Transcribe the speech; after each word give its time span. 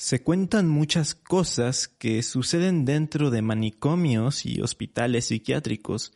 Se 0.00 0.22
cuentan 0.22 0.66
muchas 0.66 1.14
cosas 1.14 1.86
que 1.86 2.22
suceden 2.22 2.86
dentro 2.86 3.28
de 3.28 3.42
manicomios 3.42 4.46
y 4.46 4.62
hospitales 4.62 5.26
psiquiátricos, 5.26 6.14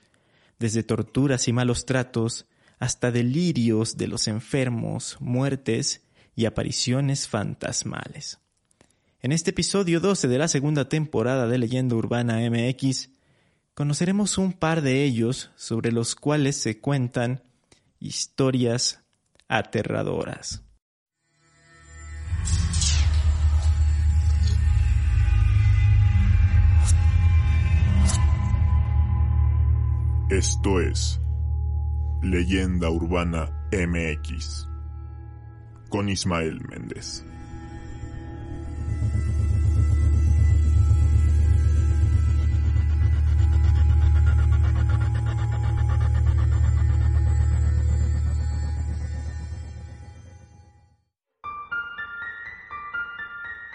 desde 0.58 0.82
torturas 0.82 1.48
y 1.48 1.52
malos 1.52 1.84
tratos 1.84 2.46
hasta 2.78 3.10
delirios 3.10 3.98
de 3.98 4.08
los 4.08 4.26
enfermos, 4.26 5.18
muertes 5.20 6.00
y 6.34 6.46
apariciones 6.46 7.28
fantasmales. 7.28 8.38
En 9.20 9.32
este 9.32 9.50
episodio 9.50 10.00
12 10.00 10.28
de 10.28 10.38
la 10.38 10.48
segunda 10.48 10.88
temporada 10.88 11.46
de 11.46 11.58
Leyenda 11.58 11.94
Urbana 11.94 12.38
MX, 12.38 13.10
conoceremos 13.74 14.38
un 14.38 14.54
par 14.54 14.80
de 14.80 15.04
ellos 15.04 15.50
sobre 15.56 15.92
los 15.92 16.14
cuales 16.14 16.56
se 16.56 16.80
cuentan 16.80 17.42
historias 18.00 19.02
aterradoras. 19.46 20.64
Esto 30.34 30.80
es 30.80 31.20
Leyenda 32.20 32.90
Urbana 32.90 33.52
MX 33.70 34.66
con 35.88 36.08
Ismael 36.08 36.60
Méndez. 36.68 37.24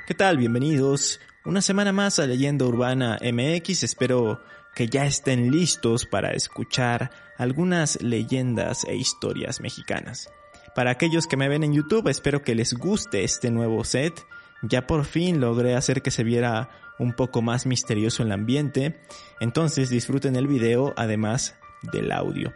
¿Qué 0.05 0.13
tal? 0.13 0.35
Bienvenidos 0.35 1.21
una 1.45 1.61
semana 1.61 1.93
más 1.93 2.19
a 2.19 2.27
Leyenda 2.27 2.65
Urbana 2.65 3.17
MX. 3.23 3.83
Espero 3.83 4.41
que 4.75 4.87
ya 4.87 5.05
estén 5.05 5.51
listos 5.51 6.05
para 6.05 6.31
escuchar 6.31 7.11
algunas 7.37 8.01
leyendas 8.01 8.85
e 8.85 8.95
historias 8.95 9.61
mexicanas. 9.61 10.29
Para 10.75 10.91
aquellos 10.91 11.27
que 11.27 11.37
me 11.37 11.49
ven 11.49 11.63
en 11.63 11.73
YouTube, 11.73 12.07
espero 12.09 12.41
que 12.43 12.55
les 12.55 12.73
guste 12.73 13.23
este 13.23 13.51
nuevo 13.51 13.83
set. 13.83 14.13
Ya 14.61 14.87
por 14.87 15.05
fin 15.05 15.39
logré 15.39 15.75
hacer 15.75 16.01
que 16.01 16.11
se 16.11 16.23
viera 16.23 16.69
un 16.99 17.13
poco 17.13 17.41
más 17.41 17.65
misterioso 17.65 18.23
el 18.23 18.31
ambiente, 18.31 18.99
entonces 19.39 19.89
disfruten 19.89 20.35
el 20.35 20.47
video 20.47 20.93
además 20.97 21.55
del 21.93 22.11
audio. 22.11 22.53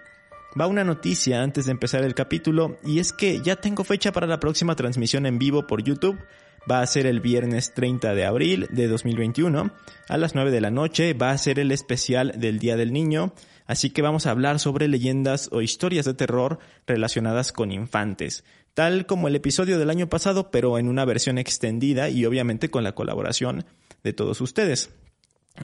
Va 0.60 0.68
una 0.68 0.84
noticia 0.84 1.42
antes 1.42 1.66
de 1.66 1.72
empezar 1.72 2.04
el 2.04 2.14
capítulo 2.14 2.78
y 2.84 3.00
es 3.00 3.12
que 3.12 3.42
ya 3.42 3.56
tengo 3.56 3.84
fecha 3.84 4.12
para 4.12 4.28
la 4.28 4.40
próxima 4.40 4.76
transmisión 4.76 5.26
en 5.26 5.40
vivo 5.40 5.66
por 5.66 5.82
YouTube 5.82 6.20
va 6.70 6.82
a 6.82 6.88
ser 6.88 7.06
el 7.06 7.20
viernes 7.20 7.74
30 7.74 8.16
de 8.16 8.26
abril 8.26 8.68
de 8.72 8.88
2021 8.88 9.72
a 10.08 10.18
las 10.18 10.36
9 10.36 10.52
de 10.52 10.62
la 10.62 10.72
noche. 10.72 11.14
Va 11.14 11.32
a 11.32 11.38
ser 11.38 11.60
el 11.60 11.72
especial 11.72 12.34
del 12.38 12.60
Día 12.60 12.78
del 12.78 12.94
Niño. 12.94 13.34
Así 13.66 13.90
que 13.90 14.02
vamos 14.02 14.26
a 14.26 14.32
hablar 14.32 14.60
sobre 14.60 14.88
leyendas 14.88 15.50
o 15.52 15.62
historias 15.62 16.06
de 16.06 16.14
terror 16.14 16.60
relacionadas 16.86 17.52
con 17.52 17.72
infantes, 17.72 18.44
tal 18.74 19.06
como 19.06 19.28
el 19.28 19.36
episodio 19.36 19.80
del 19.80 19.90
año 19.90 20.10
pasado, 20.10 20.52
pero 20.52 20.78
en 20.78 20.90
una 20.90 21.06
versión 21.06 21.38
extendida 21.38 22.10
y 22.10 22.26
obviamente 22.26 22.70
con 22.70 22.84
la 22.84 22.94
colaboración 22.94 23.66
de 24.04 24.14
todos 24.14 24.42
ustedes. 24.42 24.90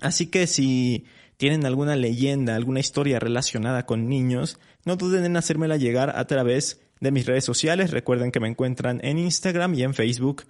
Así 0.02 0.28
que 0.28 0.48
si 0.48 1.06
tienen 1.38 1.66
alguna 1.66 1.96
leyenda, 1.96 2.56
alguna 2.56 2.80
historia 2.80 3.20
relacionada 3.20 3.86
con 3.86 4.08
niños, 4.08 4.60
no 4.86 4.96
duden 4.96 5.26
en 5.26 5.38
hacérmela 5.38 5.78
llegar 5.78 6.14
a 6.16 6.26
través 6.26 6.82
de 7.00 7.12
mis 7.12 7.26
redes 7.26 7.46
sociales. 7.46 7.92
Recuerden 7.92 8.32
que 8.32 8.40
me 8.40 8.48
encuentran 8.48 9.00
en 9.04 9.18
Instagram 9.18 9.74
y 9.74 9.84
en 9.84 9.94
Facebook 9.94 10.44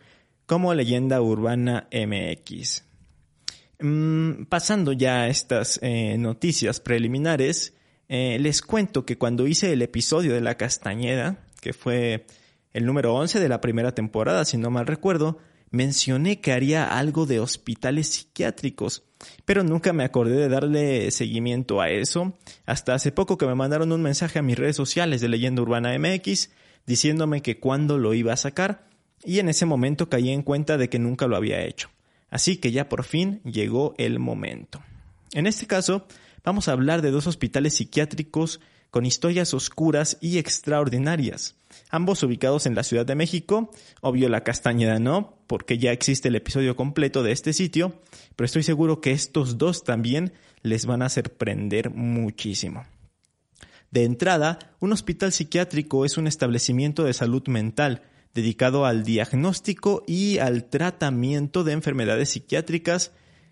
como 0.49 0.73
Leyenda 0.73 1.21
Urbana 1.21 1.87
MX. 1.91 2.83
Mm, 3.81 4.45
pasando 4.45 4.93
ya 4.93 5.21
a 5.21 5.27
estas 5.27 5.79
eh, 5.83 6.17
noticias 6.17 6.79
preliminares, 6.79 7.75
eh, 8.07 8.39
les 8.39 8.63
cuento 8.63 9.05
que 9.05 9.19
cuando 9.19 9.45
hice 9.45 9.71
el 9.71 9.83
episodio 9.83 10.33
de 10.33 10.41
La 10.41 10.57
Castañeda, 10.57 11.45
que 11.61 11.71
fue 11.71 12.25
el 12.73 12.87
número 12.87 13.13
11 13.13 13.39
de 13.39 13.47
la 13.47 13.61
primera 13.61 13.93
temporada, 13.93 14.43
si 14.43 14.57
no 14.57 14.71
mal 14.71 14.87
recuerdo, 14.87 15.37
mencioné 15.69 16.41
que 16.41 16.51
haría 16.51 16.97
algo 16.97 17.27
de 17.27 17.39
hospitales 17.39 18.07
psiquiátricos, 18.07 19.03
pero 19.45 19.63
nunca 19.63 19.93
me 19.93 20.03
acordé 20.03 20.35
de 20.35 20.49
darle 20.49 21.11
seguimiento 21.11 21.79
a 21.79 21.91
eso, 21.91 22.39
hasta 22.65 22.95
hace 22.95 23.11
poco 23.11 23.37
que 23.37 23.45
me 23.45 23.53
mandaron 23.53 23.91
un 23.91 24.01
mensaje 24.01 24.39
a 24.39 24.41
mis 24.41 24.57
redes 24.57 24.77
sociales 24.77 25.21
de 25.21 25.29
Leyenda 25.29 25.61
Urbana 25.61 25.95
MX 25.99 26.49
diciéndome 26.87 27.43
que 27.43 27.59
cuándo 27.59 27.99
lo 27.99 28.15
iba 28.15 28.33
a 28.33 28.37
sacar, 28.37 28.88
y 29.23 29.39
en 29.39 29.49
ese 29.49 29.65
momento 29.65 30.09
caí 30.09 30.29
en 30.29 30.43
cuenta 30.43 30.77
de 30.77 30.89
que 30.89 30.99
nunca 30.99 31.27
lo 31.27 31.35
había 31.35 31.63
hecho. 31.63 31.89
Así 32.29 32.57
que 32.57 32.71
ya 32.71 32.89
por 32.89 33.03
fin 33.03 33.41
llegó 33.43 33.95
el 33.97 34.19
momento. 34.19 34.81
En 35.33 35.47
este 35.47 35.67
caso, 35.67 36.07
vamos 36.43 36.67
a 36.67 36.73
hablar 36.73 37.01
de 37.01 37.11
dos 37.11 37.27
hospitales 37.27 37.75
psiquiátricos 37.75 38.59
con 38.91 39.05
historias 39.05 39.53
oscuras 39.53 40.17
y 40.19 40.39
extraordinarias, 40.39 41.55
ambos 41.91 42.23
ubicados 42.23 42.65
en 42.65 42.75
la 42.75 42.83
Ciudad 42.83 43.05
de 43.05 43.15
México, 43.15 43.71
obvio 44.01 44.29
la 44.29 44.43
Castañeda 44.43 44.99
no, 44.99 45.37
porque 45.47 45.77
ya 45.77 45.91
existe 45.91 46.29
el 46.29 46.35
episodio 46.35 46.75
completo 46.75 47.21
de 47.21 47.31
este 47.31 47.53
sitio, 47.53 47.93
pero 48.35 48.45
estoy 48.45 48.63
seguro 48.63 48.99
que 48.99 49.11
estos 49.11 49.57
dos 49.57 49.83
también 49.83 50.33
les 50.63 50.85
van 50.85 51.03
a 51.03 51.09
sorprender 51.09 51.91
muchísimo. 51.91 52.85
De 53.91 54.03
entrada, 54.03 54.59
un 54.79 54.91
hospital 54.91 55.31
psiquiátrico 55.31 56.05
es 56.05 56.17
un 56.17 56.27
establecimiento 56.27 57.03
de 57.03 57.13
salud 57.13 57.47
mental 57.47 58.03
dedicado 58.33 58.85
al 58.85 59.03
diagnóstico 59.03 60.03
y 60.07 60.37
al 60.37 60.65
tratamiento 60.65 61.63
de 61.63 61.73
enfermedades 61.73 62.29
psiquiátricas 62.29 63.11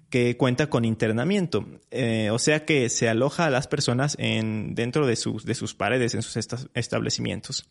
que 0.09 0.37
cuenta 0.37 0.69
con 0.69 0.85
internamiento, 0.85 1.65
eh, 1.91 2.29
o 2.31 2.39
sea 2.39 2.63
que 2.63 2.89
se 2.89 3.09
aloja 3.09 3.45
a 3.45 3.49
las 3.49 3.67
personas 3.67 4.15
en, 4.19 4.73
dentro 4.73 5.05
de 5.05 5.17
sus, 5.17 5.43
de 5.45 5.53
sus 5.53 5.75
paredes, 5.75 6.15
en 6.15 6.21
sus 6.21 6.37
establecimientos. 6.73 7.69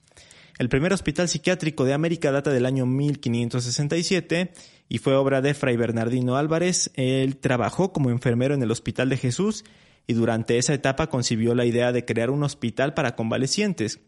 El 0.59 0.69
primer 0.69 0.93
hospital 0.93 1.29
psiquiátrico 1.29 1.85
de 1.85 1.93
América 1.93 2.33
data 2.33 2.51
del 2.51 2.65
año 2.65 2.87
1567 2.87 4.53
y 4.89 4.99
fue 4.99 5.15
obra 5.15 5.43
de 5.43 5.53
Fray 5.53 5.77
Bernardino 5.77 6.37
Álvarez. 6.37 6.91
Él 6.95 7.37
trabajó 7.37 7.93
como 7.93 8.11
enfermero 8.11 8.55
en 8.55 8.63
el 8.63 8.71
Hospital 8.71 9.11
de 9.11 9.19
Jesús 9.19 9.65
y 10.07 10.15
durante 10.15 10.57
esa 10.57 10.73
etapa 10.73 11.09
concibió 11.09 11.55
la 11.55 11.67
idea 11.67 11.93
de 11.93 12.05
crear 12.05 12.31
un 12.31 12.43
hospital 12.43 12.95
para 12.95 13.17
convalecientes. 13.17 14.01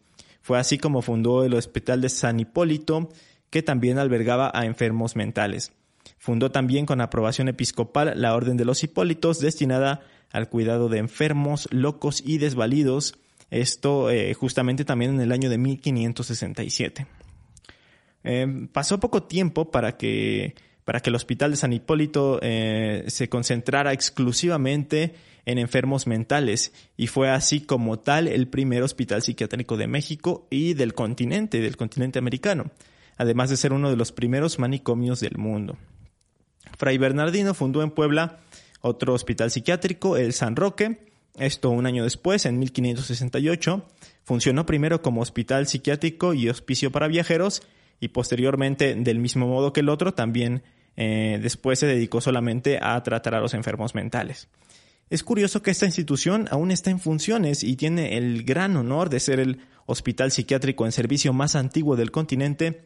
Fue 0.49 0.59
así 0.59 0.79
como 0.79 1.03
fundó 1.03 1.45
el 1.45 1.53
Hospital 1.53 2.01
de 2.01 2.09
San 2.09 2.41
Hipólito, 2.41 3.11
que 3.51 3.63
también 3.63 3.99
albergaba 3.99 4.51
a 4.55 4.65
enfermos 4.65 5.15
mentales. 5.15 5.73
Fundó 6.17 6.51
también 6.51 6.87
con 6.87 7.03
aprobación 7.03 7.49
episcopal 7.49 8.15
la 8.17 8.35
Orden 8.35 8.57
de 8.57 8.65
los 8.65 8.83
Hipólitos, 8.83 9.41
destinada 9.41 10.01
al 10.33 10.49
cuidado 10.49 10.89
de 10.89 11.01
enfermos, 11.01 11.69
locos 11.71 12.23
y 12.25 12.39
desvalidos, 12.39 13.19
esto 13.51 14.09
eh, 14.09 14.33
justamente 14.33 14.87
también 14.87 15.17
en 15.17 15.21
el 15.21 15.33
año 15.33 15.51
de 15.51 15.59
1567. 15.59 17.07
Eh, 18.25 18.69
pasó 18.73 18.99
poco 18.99 19.25
tiempo 19.25 19.71
para 19.71 19.99
que, 19.99 20.55
para 20.89 21.01
que 21.01 21.11
el 21.11 21.17
Hospital 21.17 21.51
de 21.51 21.59
San 21.59 21.75
Hipólito 21.75 22.39
eh, 22.41 23.05
se 23.09 23.29
concentrara 23.29 23.93
exclusivamente 23.93 25.17
en 25.45 25.59
enfermos 25.59 26.07
mentales 26.07 26.73
y 26.97 27.09
fue 27.09 27.29
así 27.29 27.61
como 27.61 27.99
tal 27.99 28.27
el 28.27 28.49
primer 28.49 28.83
hospital 28.83 29.21
psiquiátrico 29.21 29.77
de 29.77 29.87
México 29.87 30.47
y 30.49 30.73
del 30.73 30.95
continente, 30.95 31.61
del 31.61 31.77
continente 31.77 32.19
americano, 32.19 32.71
además 33.19 33.51
de 33.51 33.59
ser 33.59 33.75
uno 33.75 33.91
de 33.91 33.97
los 33.97 34.13
primeros 34.13 34.59
manicomios 34.59 35.21
del 35.21 35.37
mundo. 35.37 35.77
Fray 36.79 36.97
Bernardino 36.97 37.53
fundó 37.53 37.83
en 37.83 37.91
Puebla 37.91 38.39
otro 38.81 39.13
hospital 39.13 39.51
psiquiátrico, 39.51 40.17
el 40.17 40.33
San 40.33 40.57
Roque, 40.57 41.01
esto 41.39 41.69
un 41.69 41.85
año 41.85 42.03
después, 42.03 42.47
en 42.47 42.59
1568, 42.61 43.85
funcionó 44.25 44.65
primero 44.65 45.03
como 45.03 45.21
hospital 45.21 45.67
psiquiátrico 45.67 46.33
y 46.33 46.49
hospicio 46.49 46.91
para 46.91 47.09
viajeros 47.09 47.61
y 48.01 48.09
posteriormente, 48.09 48.95
del 48.95 49.19
mismo 49.19 49.49
modo 49.49 49.75
que 49.75 49.81
el 49.81 49.91
otro, 49.91 50.15
también 50.15 50.63
eh, 51.01 51.39
después 51.41 51.79
se 51.79 51.87
dedicó 51.87 52.21
solamente 52.21 52.81
a 52.83 53.01
tratar 53.05 53.37
a 53.37 53.41
los 53.41 53.55
enfermos 53.55 53.95
mentales. 53.95 54.49
Es 55.11 55.23
curioso 55.23 55.63
que 55.63 55.71
esta 55.71 55.87
institución 55.87 56.49
aún 56.51 56.73
está 56.73 56.91
en 56.91 56.99
funciones 56.99 57.63
y 57.63 57.77
tiene 57.77 58.17
el 58.17 58.43
gran 58.43 58.77
honor 58.77 59.09
de 59.09 59.21
ser 59.21 59.39
el 59.39 59.61
hospital 59.87 60.33
psiquiátrico 60.33 60.87
en 60.87 60.91
servicio 60.91 61.33
más 61.33 61.55
antiguo 61.55 61.95
del 61.95 62.11
continente 62.11 62.83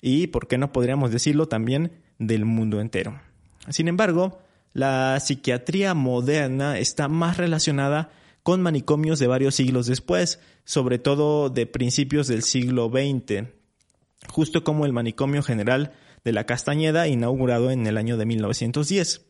y, 0.00 0.28
por 0.28 0.48
qué 0.48 0.56
no 0.56 0.72
podríamos 0.72 1.10
decirlo, 1.10 1.48
también 1.48 1.92
del 2.18 2.46
mundo 2.46 2.80
entero. 2.80 3.20
Sin 3.68 3.88
embargo, 3.88 4.38
la 4.72 5.20
psiquiatría 5.20 5.92
moderna 5.92 6.78
está 6.78 7.08
más 7.08 7.36
relacionada 7.36 8.10
con 8.42 8.62
manicomios 8.62 9.18
de 9.18 9.26
varios 9.26 9.54
siglos 9.54 9.86
después, 9.86 10.40
sobre 10.64 10.98
todo 10.98 11.50
de 11.50 11.66
principios 11.66 12.26
del 12.26 12.42
siglo 12.42 12.88
XX, 12.88 13.48
justo 14.28 14.64
como 14.64 14.86
el 14.86 14.94
manicomio 14.94 15.42
general 15.42 15.92
de 16.24 16.32
la 16.32 16.44
Castañeda 16.44 17.08
inaugurado 17.08 17.70
en 17.70 17.86
el 17.86 17.96
año 17.96 18.16
de 18.16 18.26
1910. 18.26 19.26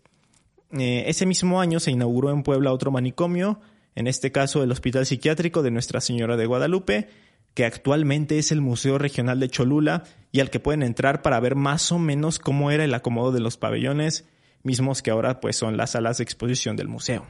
Eh, 0.72 1.04
ese 1.06 1.26
mismo 1.26 1.60
año 1.60 1.80
se 1.80 1.90
inauguró 1.90 2.30
en 2.30 2.42
Puebla 2.42 2.72
otro 2.72 2.90
manicomio, 2.90 3.60
en 3.94 4.06
este 4.06 4.32
caso 4.32 4.62
el 4.62 4.70
Hospital 4.70 5.06
Psiquiátrico 5.06 5.62
de 5.62 5.70
Nuestra 5.70 6.00
Señora 6.00 6.36
de 6.36 6.46
Guadalupe, 6.46 7.08
que 7.54 7.64
actualmente 7.64 8.38
es 8.38 8.52
el 8.52 8.60
Museo 8.60 8.98
Regional 8.98 9.40
de 9.40 9.48
Cholula 9.48 10.04
y 10.30 10.40
al 10.40 10.50
que 10.50 10.60
pueden 10.60 10.82
entrar 10.82 11.22
para 11.22 11.40
ver 11.40 11.56
más 11.56 11.90
o 11.90 11.98
menos 11.98 12.38
cómo 12.38 12.70
era 12.70 12.84
el 12.84 12.94
acomodo 12.94 13.32
de 13.32 13.40
los 13.40 13.56
pabellones, 13.56 14.26
mismos 14.62 15.02
que 15.02 15.10
ahora 15.10 15.40
pues 15.40 15.56
son 15.56 15.76
las 15.76 15.92
salas 15.92 16.18
de 16.18 16.24
exposición 16.24 16.76
del 16.76 16.88
museo. 16.88 17.26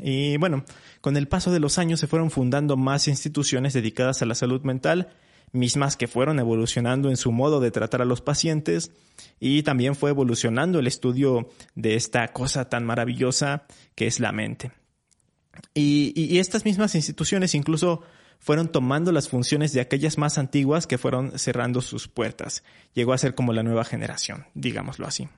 Y 0.00 0.36
bueno, 0.38 0.64
con 1.00 1.16
el 1.16 1.28
paso 1.28 1.52
de 1.52 1.60
los 1.60 1.78
años 1.78 2.00
se 2.00 2.06
fueron 2.06 2.30
fundando 2.30 2.76
más 2.76 3.06
instituciones 3.06 3.74
dedicadas 3.74 4.22
a 4.22 4.26
la 4.26 4.34
salud 4.34 4.62
mental, 4.62 5.10
mismas 5.54 5.96
que 5.96 6.08
fueron 6.08 6.38
evolucionando 6.38 7.10
en 7.10 7.16
su 7.16 7.32
modo 7.32 7.60
de 7.60 7.70
tratar 7.70 8.02
a 8.02 8.04
los 8.04 8.20
pacientes 8.20 8.90
y 9.40 9.62
también 9.62 9.94
fue 9.94 10.10
evolucionando 10.10 10.78
el 10.78 10.86
estudio 10.86 11.48
de 11.74 11.94
esta 11.94 12.32
cosa 12.32 12.68
tan 12.68 12.84
maravillosa 12.84 13.64
que 13.94 14.06
es 14.06 14.20
la 14.20 14.32
mente. 14.32 14.72
Y, 15.72 16.38
estas 16.38 16.64
mismas 16.64 16.94
instituciones 16.94 17.54
incluso 17.54 18.02
fueron 18.38 18.68
tomando 18.68 19.12
las 19.12 19.28
funciones 19.28 19.72
de 19.72 19.80
aquellas 19.80 20.18
más 20.18 20.36
antiguas 20.36 20.86
que 20.86 20.98
fueron 20.98 21.38
cerrando 21.38 21.80
sus 21.80 22.08
puertas. 22.08 22.64
Llegó 22.92 23.12
a 23.12 23.18
ser 23.18 23.34
como 23.34 23.52
la 23.52 23.62
nueva 23.62 23.84
generación, 23.84 24.46
digámoslo 24.54 25.06
así. 25.06 25.28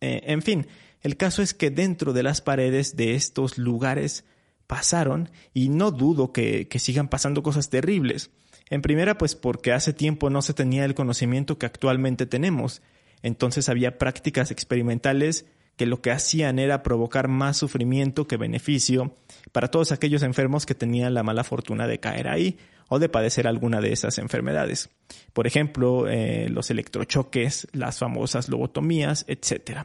Eh, 0.00 0.22
en 0.24 0.42
fin, 0.42 0.66
el 1.00 1.16
caso 1.16 1.42
es 1.42 1.54
que 1.54 1.70
dentro 1.70 2.12
de 2.12 2.22
las 2.22 2.40
paredes 2.40 2.96
de 2.96 3.14
estos 3.14 3.56
lugares 3.56 4.24
pasaron, 4.66 5.30
y 5.54 5.68
no 5.68 5.92
dudo 5.92 6.32
que, 6.32 6.68
que 6.68 6.78
sigan 6.78 7.08
pasando 7.08 7.42
cosas 7.42 7.70
terribles. 7.70 8.30
En 8.70 8.82
primera, 8.82 9.16
pues 9.16 9.34
porque 9.34 9.72
hace 9.72 9.92
tiempo 9.92 10.30
no 10.30 10.42
se 10.42 10.54
tenía 10.54 10.84
el 10.84 10.94
conocimiento 10.94 11.58
que 11.58 11.66
actualmente 11.66 12.26
tenemos. 12.26 12.82
Entonces 13.22 13.68
había 13.68 13.98
prácticas 13.98 14.50
experimentales 14.50 15.46
que 15.76 15.86
lo 15.86 16.00
que 16.00 16.10
hacían 16.10 16.58
era 16.58 16.82
provocar 16.82 17.28
más 17.28 17.58
sufrimiento 17.58 18.26
que 18.26 18.36
beneficio 18.36 19.14
para 19.52 19.68
todos 19.68 19.92
aquellos 19.92 20.22
enfermos 20.22 20.66
que 20.66 20.74
tenían 20.74 21.14
la 21.14 21.22
mala 21.22 21.44
fortuna 21.44 21.86
de 21.86 22.00
caer 22.00 22.28
ahí 22.28 22.58
o 22.88 22.98
de 22.98 23.08
padecer 23.08 23.46
alguna 23.46 23.80
de 23.80 23.92
esas 23.92 24.18
enfermedades. 24.18 24.90
Por 25.32 25.46
ejemplo, 25.46 26.08
eh, 26.08 26.48
los 26.48 26.70
electrochoques, 26.70 27.68
las 27.72 27.98
famosas 27.98 28.48
lobotomías, 28.48 29.24
etc. 29.28 29.84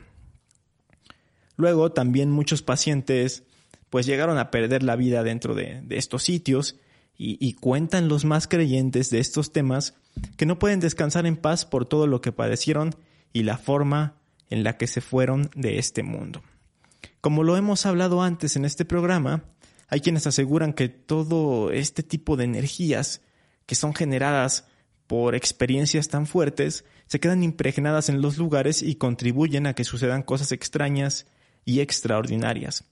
Luego 1.58 1.92
también 1.92 2.32
muchos 2.32 2.62
pacientes 2.62 3.44
pues 3.90 4.06
llegaron 4.06 4.38
a 4.38 4.52
perder 4.52 4.84
la 4.84 4.96
vida 4.96 5.22
dentro 5.22 5.54
de, 5.54 5.84
estos 5.90 6.24
sitios 6.24 6.78
y, 7.18 7.54
cuentan 7.54 8.08
los 8.08 8.26
más 8.26 8.48
creyentes 8.48 9.12
de 9.12 9.20
estos 9.20 9.52
temas 9.52 9.94
que 10.38 10.48
no 10.48 10.58
pueden 10.58 10.80
descansar 10.80 11.28
en 11.28 11.38
paz 11.38 11.66
por 11.66 11.86
todo 11.86 12.08
lo 12.08 12.20
que 12.20 12.32
padecieron 12.32 12.96
y 13.32 13.44
la 13.44 13.58
forma 13.58 14.16
en 14.50 14.64
la 14.64 14.78
que 14.78 14.88
se 14.88 15.02
fueron 15.02 15.52
de 15.54 15.78
este 15.78 16.02
mundo. 16.02 16.42
Como 17.22 17.44
lo 17.44 17.58
hemos 17.58 17.86
hablado 17.86 18.24
antes 18.24 18.56
en 18.56 18.66
este 18.66 18.86
programa, 18.86 19.44
hay 19.88 20.02
quienes 20.02 20.26
aseguran 20.26 20.74
que 20.74 20.90
todo 20.90 21.72
este 21.72 22.02
tipo 22.02 22.38
de 22.38 22.46
energías 22.46 23.22
que 23.68 23.76
son 23.76 23.94
generadas 23.94 24.66
por 25.06 25.36
experiencias 25.36 26.08
tan 26.08 26.26
fuertes 26.26 26.86
se 27.06 27.20
quedan 27.20 27.44
impregnadas 27.44 28.10
en 28.10 28.22
los 28.22 28.38
lugares 28.38 28.82
y 28.82 28.96
contribuyen 28.96 29.68
a 29.68 29.76
que 29.76 29.84
sucedan 29.84 30.24
cosas 30.24 30.54
extrañas 30.54 31.28
y 31.66 31.82
extraordinarias. 31.82 32.86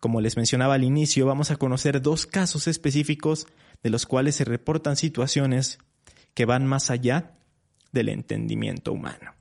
Como 0.00 0.20
les 0.20 0.36
mencionaba 0.36 0.74
al 0.74 0.84
inicio, 0.84 1.26
vamos 1.26 1.50
a 1.50 1.56
conocer 1.56 2.00
dos 2.00 2.26
casos 2.26 2.68
específicos 2.68 3.46
de 3.84 3.90
los 3.90 4.06
cuales 4.06 4.34
se 4.34 4.44
reportan 4.44 4.96
situaciones 4.96 5.78
que 6.32 6.46
van 6.46 6.66
más 6.66 6.90
allá 6.90 7.32
del 7.92 8.08
entendimiento 8.08 8.92
humano. 8.92 9.32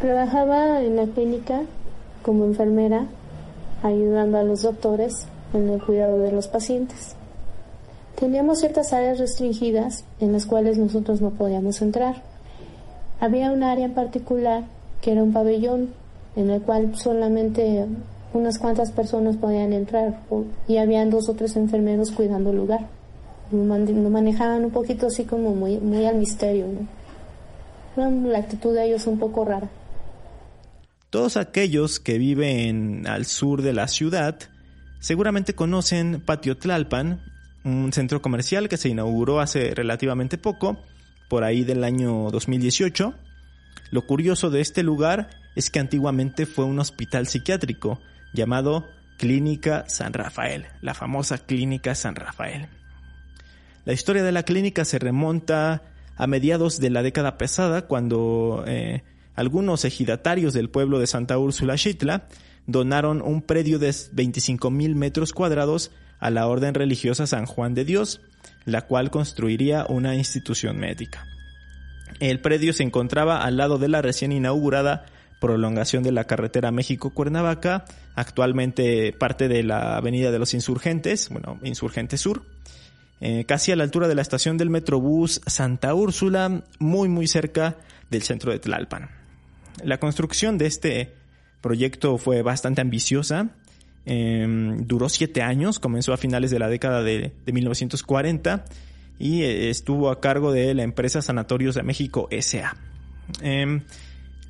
Trabajaba 0.00 0.82
en 0.82 0.96
la 0.96 1.06
clínica 1.06 1.62
como 2.22 2.46
enfermera, 2.46 3.06
ayudando 3.82 4.38
a 4.38 4.42
los 4.42 4.62
doctores 4.62 5.26
en 5.52 5.68
el 5.68 5.80
cuidado 5.80 6.18
de 6.18 6.32
los 6.32 6.48
pacientes. 6.48 7.14
Teníamos 8.16 8.60
ciertas 8.60 8.92
áreas 8.92 9.18
restringidas 9.18 10.04
en 10.18 10.32
las 10.32 10.46
cuales 10.46 10.78
nosotros 10.78 11.20
no 11.20 11.30
podíamos 11.30 11.82
entrar. 11.82 12.22
Había 13.20 13.52
un 13.52 13.62
área 13.62 13.84
en 13.84 13.94
particular 13.94 14.64
que 15.02 15.12
era 15.12 15.22
un 15.22 15.32
pabellón 15.32 15.90
en 16.34 16.50
el 16.50 16.62
cual 16.62 16.96
solamente 16.96 17.86
unas 18.34 18.58
cuantas 18.58 18.90
personas 18.90 19.36
podían 19.36 19.72
entrar 19.72 20.20
y 20.68 20.76
habían 20.76 21.08
dos 21.08 21.28
o 21.28 21.34
tres 21.34 21.56
enfermeros 21.56 22.10
cuidando 22.10 22.50
el 22.50 22.56
lugar. 22.56 22.88
Lo 23.52 24.10
manejaban 24.10 24.64
un 24.64 24.70
poquito 24.70 25.06
así 25.06 25.24
como 25.24 25.54
muy, 25.54 25.78
muy 25.78 26.04
al 26.04 26.16
misterio. 26.16 26.66
La 27.96 28.38
actitud 28.38 28.74
de 28.74 28.86
ellos 28.86 29.06
un 29.06 29.18
poco 29.18 29.44
rara. 29.44 29.70
Todos 31.10 31.36
aquellos 31.36 32.00
que 32.00 32.18
viven 32.18 33.06
al 33.06 33.24
sur 33.24 33.62
de 33.62 33.72
la 33.72 33.86
ciudad 33.86 34.36
seguramente 34.98 35.54
conocen 35.54 36.20
Patio 36.20 36.56
Tlalpan, 36.56 37.20
un 37.64 37.92
centro 37.92 38.20
comercial 38.20 38.68
que 38.68 38.76
se 38.76 38.88
inauguró 38.88 39.38
hace 39.40 39.74
relativamente 39.74 40.38
poco, 40.38 40.76
por 41.28 41.44
ahí 41.44 41.62
del 41.62 41.84
año 41.84 42.30
2018. 42.32 43.14
Lo 43.92 44.06
curioso 44.06 44.50
de 44.50 44.60
este 44.60 44.82
lugar 44.82 45.30
es 45.54 45.70
que 45.70 45.78
antiguamente 45.78 46.46
fue 46.46 46.64
un 46.64 46.80
hospital 46.80 47.28
psiquiátrico 47.28 48.00
llamado 48.34 48.84
Clínica 49.16 49.84
San 49.88 50.12
Rafael, 50.12 50.66
la 50.82 50.92
famosa 50.92 51.38
Clínica 51.38 51.94
San 51.94 52.16
Rafael. 52.16 52.68
La 53.84 53.92
historia 53.92 54.22
de 54.22 54.32
la 54.32 54.42
clínica 54.42 54.84
se 54.84 54.98
remonta 54.98 55.82
a 56.16 56.26
mediados 56.26 56.80
de 56.80 56.90
la 56.90 57.02
década 57.02 57.38
pesada, 57.38 57.86
cuando 57.86 58.64
eh, 58.66 59.02
algunos 59.34 59.84
ejidatarios 59.84 60.52
del 60.52 60.70
pueblo 60.70 60.98
de 60.98 61.06
Santa 61.06 61.38
Úrsula 61.38 61.76
Xitla 61.76 62.26
donaron 62.66 63.22
un 63.22 63.42
predio 63.42 63.78
de 63.78 63.94
25 64.12 64.70
mil 64.70 64.94
metros 64.94 65.32
cuadrados 65.32 65.90
a 66.18 66.30
la 66.30 66.46
Orden 66.46 66.74
Religiosa 66.74 67.26
San 67.26 67.46
Juan 67.46 67.74
de 67.74 67.84
Dios, 67.84 68.20
la 68.64 68.82
cual 68.82 69.10
construiría 69.10 69.86
una 69.88 70.14
institución 70.14 70.78
médica. 70.78 71.26
El 72.20 72.40
predio 72.40 72.72
se 72.72 72.84
encontraba 72.84 73.42
al 73.42 73.56
lado 73.56 73.78
de 73.78 73.88
la 73.88 74.00
recién 74.00 74.32
inaugurada 74.32 75.04
prolongación 75.40 76.02
de 76.02 76.12
la 76.12 76.24
carretera 76.24 76.70
México-Cuernavaca, 76.70 77.84
actualmente 78.14 79.12
parte 79.12 79.48
de 79.48 79.62
la 79.62 79.96
Avenida 79.96 80.30
de 80.30 80.38
los 80.38 80.54
Insurgentes, 80.54 81.28
bueno, 81.28 81.58
Insurgente 81.62 82.16
Sur, 82.16 82.44
eh, 83.20 83.44
casi 83.46 83.72
a 83.72 83.76
la 83.76 83.84
altura 83.84 84.08
de 84.08 84.14
la 84.14 84.22
estación 84.22 84.58
del 84.58 84.70
Metrobús 84.70 85.40
Santa 85.46 85.94
Úrsula, 85.94 86.62
muy 86.78 87.08
muy 87.08 87.26
cerca 87.26 87.76
del 88.10 88.22
centro 88.22 88.52
de 88.52 88.58
Tlalpan. 88.58 89.10
La 89.82 89.98
construcción 89.98 90.58
de 90.58 90.66
este 90.66 91.14
proyecto 91.60 92.18
fue 92.18 92.42
bastante 92.42 92.80
ambiciosa, 92.80 93.50
em, 94.04 94.86
duró 94.86 95.08
siete 95.08 95.42
años, 95.42 95.78
comenzó 95.78 96.12
a 96.12 96.16
finales 96.16 96.50
de 96.50 96.58
la 96.58 96.68
década 96.68 97.02
de, 97.02 97.32
1940 97.46 98.64
y 99.18 99.42
eh, 99.42 99.70
estuvo 99.70 100.10
a 100.10 100.20
cargo 100.20 100.52
de 100.52 100.74
la 100.74 100.82
empresa 100.82 101.22
Sanatorios 101.22 101.74
de 101.74 101.82
México 101.82 102.28
SA. 102.30 102.76
Em, 103.40 103.82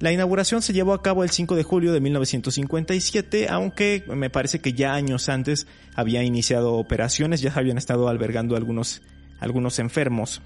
la 0.00 0.12
inauguración 0.12 0.60
se 0.60 0.72
llevó 0.72 0.92
a 0.92 1.02
cabo 1.02 1.22
el 1.22 1.30
5 1.30 1.54
de 1.54 1.62
julio 1.62 1.92
de 1.92 2.00
1957, 2.00 3.48
aunque 3.48 4.04
me 4.08 4.30
parece 4.30 4.60
que 4.60 4.72
ya 4.72 4.94
años 4.94 5.28
antes 5.28 5.66
había 5.94 6.22
iniciado 6.22 6.74
operaciones, 6.74 7.40
ya 7.40 7.52
habían 7.54 7.78
estado 7.78 8.08
albergando 8.08 8.56
algunos, 8.56 9.02
algunos 9.38 9.78
enfermos. 9.78 10.42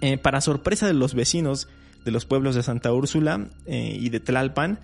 Eh, 0.00 0.18
para 0.18 0.40
sorpresa 0.40 0.86
de 0.86 0.92
los 0.92 1.14
vecinos 1.14 1.68
de 2.04 2.10
los 2.10 2.26
pueblos 2.26 2.54
de 2.54 2.62
Santa 2.62 2.92
Úrsula 2.92 3.48
eh, 3.66 3.96
y 3.98 4.10
de 4.10 4.20
Tlalpan, 4.20 4.80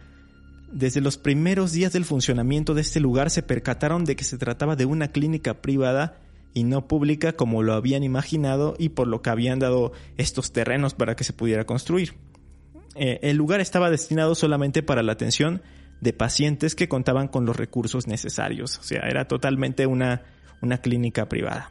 desde 0.72 1.00
los 1.00 1.18
primeros 1.18 1.72
días 1.72 1.92
del 1.92 2.04
funcionamiento 2.04 2.75
de 2.75 2.80
este 2.80 3.00
lugar 3.00 3.30
se 3.30 3.42
percataron 3.42 4.04
de 4.04 4.16
que 4.16 4.25
se 4.25 4.38
trataba 4.38 4.76
de 4.76 4.87
una 4.87 5.08
clínica 5.08 5.54
privada 5.54 6.18
y 6.52 6.64
no 6.64 6.87
pública 6.87 7.32
como 7.34 7.62
lo 7.62 7.75
habían 7.75 8.02
imaginado 8.02 8.75
y 8.78 8.90
por 8.90 9.08
lo 9.08 9.22
que 9.22 9.30
habían 9.30 9.58
dado 9.58 9.92
estos 10.16 10.52
terrenos 10.52 10.94
para 10.94 11.16
que 11.16 11.25
se 11.25 11.32
pudiera 11.32 11.64
construir. 11.64 12.14
Eh, 12.94 13.20
el 13.22 13.36
lugar 13.36 13.60
estaba 13.60 13.90
destinado 13.90 14.34
solamente 14.34 14.82
para 14.82 15.02
la 15.02 15.12
atención 15.12 15.62
de 16.00 16.12
pacientes 16.12 16.74
que 16.74 16.88
contaban 16.88 17.28
con 17.28 17.46
los 17.46 17.56
recursos 17.56 18.06
necesarios. 18.06 18.78
O 18.78 18.82
sea, 18.82 19.00
era 19.08 19.26
totalmente 19.26 19.86
una, 19.86 20.22
una 20.60 20.78
clínica 20.78 21.28
privada. 21.28 21.70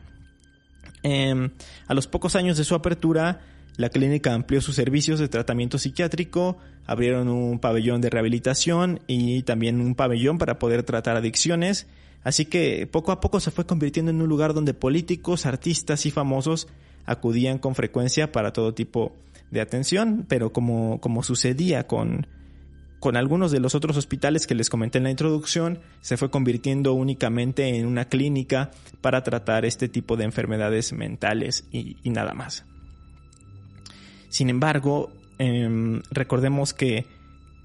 Em, 1.03 1.51
a 1.87 1.93
los 1.93 2.07
pocos 2.07 2.35
años 2.35 2.57
de 2.57 2.63
su 2.63 2.75
apertura, 2.75 3.41
la 3.75 3.89
clínica 3.89 4.33
amplió 4.33 4.61
sus 4.61 4.75
servicios 4.75 5.19
de 5.19 5.27
tratamiento 5.27 5.77
psiquiátrico, 5.77 6.57
abrieron 6.85 7.27
un 7.27 7.59
pabellón 7.59 8.01
de 8.01 8.09
rehabilitación 8.09 8.99
y 9.07 9.43
también 9.43 9.81
un 9.81 9.95
pabellón 9.95 10.37
para 10.37 10.59
poder 10.59 10.83
tratar 10.83 11.17
adicciones. 11.17 11.87
Así 12.23 12.45
que 12.45 12.87
poco 12.87 13.11
a 13.11 13.19
poco 13.19 13.39
se 13.39 13.51
fue 13.51 13.65
convirtiendo 13.65 14.11
en 14.11 14.21
un 14.21 14.29
lugar 14.29 14.53
donde 14.53 14.73
políticos, 14.73 15.45
artistas 15.45 16.05
y 16.05 16.11
famosos 16.11 16.67
acudían 17.05 17.57
con 17.57 17.75
frecuencia 17.75 18.31
para 18.31 18.53
todo 18.53 18.73
tipo 18.73 19.13
de 19.51 19.61
atención, 19.61 20.25
pero 20.27 20.51
como, 20.51 20.99
como 20.99 21.23
sucedía 21.23 21.87
con, 21.87 22.27
con 23.03 23.17
algunos 23.17 23.51
de 23.51 23.59
los 23.59 23.75
otros 23.75 23.97
hospitales 23.97 24.47
que 24.47 24.55
les 24.55 24.69
comenté 24.69 24.97
en 24.97 25.03
la 25.03 25.11
introducción, 25.11 25.79
se 25.99 26.15
fue 26.15 26.31
convirtiendo 26.31 26.93
únicamente 26.93 27.67
en 27.67 27.85
una 27.85 28.05
clínica 28.05 28.71
para 29.01 29.23
tratar 29.23 29.65
este 29.65 29.89
tipo 29.89 30.15
de 30.15 30.23
enfermedades 30.23 30.93
mentales 30.93 31.65
y, 31.69 31.97
nada 32.09 32.33
más. 32.33 32.63
Sin 34.29 34.49
embargo, 34.49 35.11
em, 35.37 36.01
recordemos 36.11 36.73
que, 36.73 37.05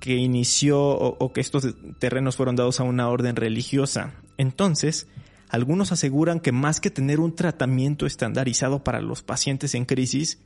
que 0.00 0.16
inició 0.16 0.80
o, 0.80 1.32
que 1.32 1.40
estos 1.40 1.68
terrenos 2.00 2.34
fueron 2.34 2.56
dados 2.56 2.80
a 2.80 2.82
una 2.82 3.08
orden 3.08 3.36
religiosa. 3.36 4.14
Entonces, 4.38 5.06
algunos 5.48 5.92
aseguran 5.92 6.40
que 6.40 6.50
más 6.50 6.80
que 6.80 6.90
tener 6.90 7.20
un 7.20 7.36
tratamiento 7.36 8.06
estandarizado 8.06 8.82
para 8.82 9.00
los 9.00 9.22
pacientes 9.22 9.76
en 9.76 9.84
crisis, 9.84 10.40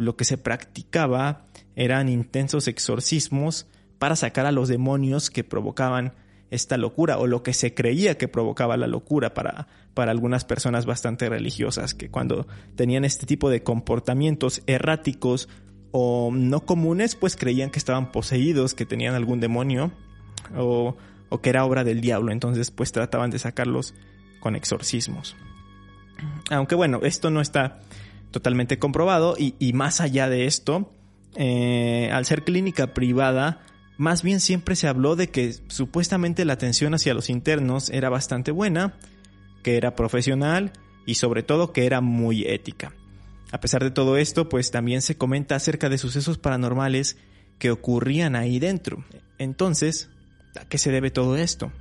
lo 0.00 0.16
que 0.16 0.24
se 0.24 0.38
practicaba 0.38 1.44
eran 1.76 2.08
intensos 2.08 2.68
exorcismos 2.68 3.66
para 3.98 4.16
sacar 4.16 4.46
a 4.46 4.50
los 4.50 4.66
demonios 4.66 5.28
que 5.28 5.44
provocaban 5.44 6.14
esta 6.50 6.78
locura 6.78 7.18
o 7.18 7.26
lo 7.26 7.42
que 7.42 7.52
se 7.52 7.74
creía 7.74 8.16
que 8.16 8.26
provocaba 8.26 8.78
la 8.78 8.86
locura 8.86 9.34
para, 9.34 9.68
para 9.92 10.10
algunas 10.10 10.46
personas 10.46 10.86
bastante 10.86 11.28
religiosas 11.28 11.92
que 11.92 12.08
cuando 12.08 12.46
tenían 12.76 13.04
este 13.04 13.26
tipo 13.26 13.50
de 13.50 13.62
comportamientos 13.62 14.62
erráticos 14.66 15.50
o 15.92 16.30
no 16.32 16.64
comunes 16.64 17.14
pues 17.14 17.36
creían 17.36 17.68
que 17.68 17.78
estaban 17.78 18.10
poseídos, 18.10 18.72
que 18.72 18.86
tenían 18.86 19.14
algún 19.14 19.38
demonio 19.38 19.92
o, 20.56 20.96
o 21.28 21.40
que 21.42 21.50
era 21.50 21.66
obra 21.66 21.84
del 21.84 22.00
diablo 22.00 22.32
entonces 22.32 22.70
pues 22.70 22.90
trataban 22.90 23.30
de 23.30 23.38
sacarlos 23.38 23.92
con 24.40 24.56
exorcismos. 24.56 25.36
Aunque 26.48 26.74
bueno, 26.74 27.00
esto 27.02 27.28
no 27.28 27.42
está 27.42 27.80
totalmente 28.30 28.78
comprobado 28.78 29.36
y, 29.38 29.72
más 29.72 30.00
allá 30.00 30.28
de 30.28 30.46
esto, 30.46 30.92
eh, 31.36 32.10
al 32.12 32.24
ser 32.26 32.44
clínica 32.44 32.94
privada, 32.94 33.62
más 33.98 34.22
bien 34.22 34.40
siempre 34.40 34.76
se 34.76 34.88
habló 34.88 35.16
de 35.16 35.30
que 35.30 35.52
supuestamente 35.68 36.44
la 36.44 36.54
atención 36.54 36.94
hacia 36.94 37.14
los 37.14 37.28
internos 37.28 37.90
era 37.90 38.08
bastante 38.08 38.50
buena, 38.50 38.94
que 39.62 39.76
era 39.76 39.94
profesional 39.94 40.72
y 41.06 41.16
sobre 41.16 41.42
todo 41.42 41.72
que 41.72 41.86
era 41.86 42.00
muy 42.00 42.44
ética. 42.44 42.94
A 43.52 43.60
pesar 43.60 43.82
de 43.82 43.90
todo 43.90 44.16
esto, 44.16 44.48
pues 44.48 44.70
también 44.70 45.02
se 45.02 45.16
comenta 45.16 45.56
acerca 45.56 45.88
de 45.88 45.98
sucesos 45.98 46.38
paranormales 46.38 47.16
que 47.58 47.70
ocurrían 47.70 48.36
ahí 48.36 48.58
dentro. 48.58 49.04
Entonces, 49.38 50.08
¿a 50.58 50.64
qué 50.64 50.78
se 50.78 50.92
debe 50.92 51.10
todo 51.10 51.36
esto? 51.36 51.72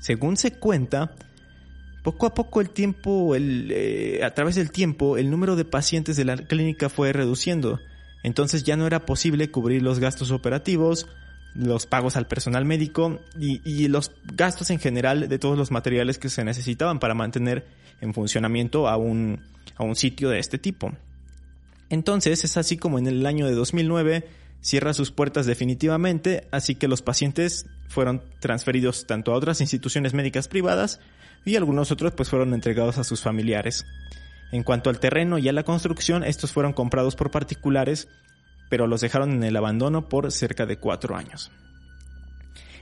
Según 0.00 0.36
se 0.36 0.52
cuenta, 0.52 1.16
poco 2.06 2.26
a 2.26 2.34
poco 2.34 2.60
el 2.60 2.70
tiempo, 2.70 3.34
eh, 3.34 4.20
a 4.22 4.32
través 4.32 4.54
del 4.54 4.70
tiempo, 4.70 5.16
el 5.16 5.28
número 5.28 5.56
de 5.56 5.64
pacientes 5.64 6.16
de 6.16 6.24
la 6.24 6.36
clínica 6.36 6.88
fue 6.88 7.12
reduciendo. 7.12 7.80
Entonces 8.22 8.62
ya 8.62 8.76
no 8.76 8.86
era 8.86 9.04
posible 9.04 9.50
cubrir 9.50 9.82
los 9.82 9.98
gastos 9.98 10.30
operativos, 10.30 11.08
los 11.56 11.86
pagos 11.86 12.16
al 12.16 12.28
personal 12.28 12.64
médico 12.64 13.18
y, 13.36 13.88
los 13.88 14.12
gastos 14.22 14.70
en 14.70 14.78
general 14.78 15.28
de 15.28 15.38
todos 15.40 15.58
los 15.58 15.72
materiales 15.72 16.18
que 16.18 16.28
se 16.28 16.44
necesitaban 16.44 17.00
para 17.00 17.14
mantener 17.14 17.66
en 18.00 18.14
funcionamiento 18.14 18.86
a 18.86 18.96
un, 18.96 19.40
a 19.74 19.82
un 19.82 19.96
sitio 19.96 20.30
de 20.30 20.38
este 20.38 20.58
tipo. 20.58 20.92
Entonces 21.90 22.44
es 22.44 22.56
así 22.56 22.76
como 22.76 23.00
en 23.00 23.08
el 23.08 23.26
año 23.26 23.48
de 23.48 23.54
2009 23.56 24.28
cierra 24.66 24.94
sus 24.94 25.12
puertas 25.12 25.46
definitivamente, 25.46 26.48
así 26.50 26.74
que 26.74 26.88
los 26.88 27.00
pacientes 27.00 27.66
fueron 27.88 28.20
transferidos 28.40 29.06
tanto 29.06 29.32
a 29.32 29.36
otras 29.36 29.60
instituciones 29.60 30.12
médicas 30.12 30.48
privadas 30.48 30.98
y 31.44 31.54
algunos 31.54 31.92
otros 31.92 32.14
pues 32.14 32.28
fueron 32.28 32.52
entregados 32.52 32.98
a 32.98 33.04
sus 33.04 33.22
familiares. 33.22 33.86
En 34.50 34.64
cuanto 34.64 34.90
al 34.90 34.98
terreno 34.98 35.38
y 35.38 35.48
a 35.48 35.52
la 35.52 35.62
construcción, 35.62 36.24
estos 36.24 36.50
fueron 36.50 36.72
comprados 36.72 37.14
por 37.14 37.30
particulares, 37.30 38.08
pero 38.68 38.88
los 38.88 39.00
dejaron 39.00 39.34
en 39.34 39.44
el 39.44 39.56
abandono 39.56 40.08
por 40.08 40.32
cerca 40.32 40.66
de 40.66 40.78
cuatro 40.78 41.14
años. 41.14 41.52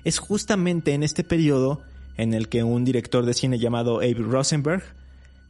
Es 0.05 0.19
justamente 0.19 0.95
en 0.95 1.03
este 1.03 1.23
periodo 1.23 1.83
en 2.17 2.33
el 2.33 2.49
que 2.49 2.63
un 2.63 2.87
director 2.87 3.27
de 3.27 3.35
cine 3.35 3.59
llamado 3.59 3.99
Abe 3.99 4.15
Rosenberg 4.15 4.83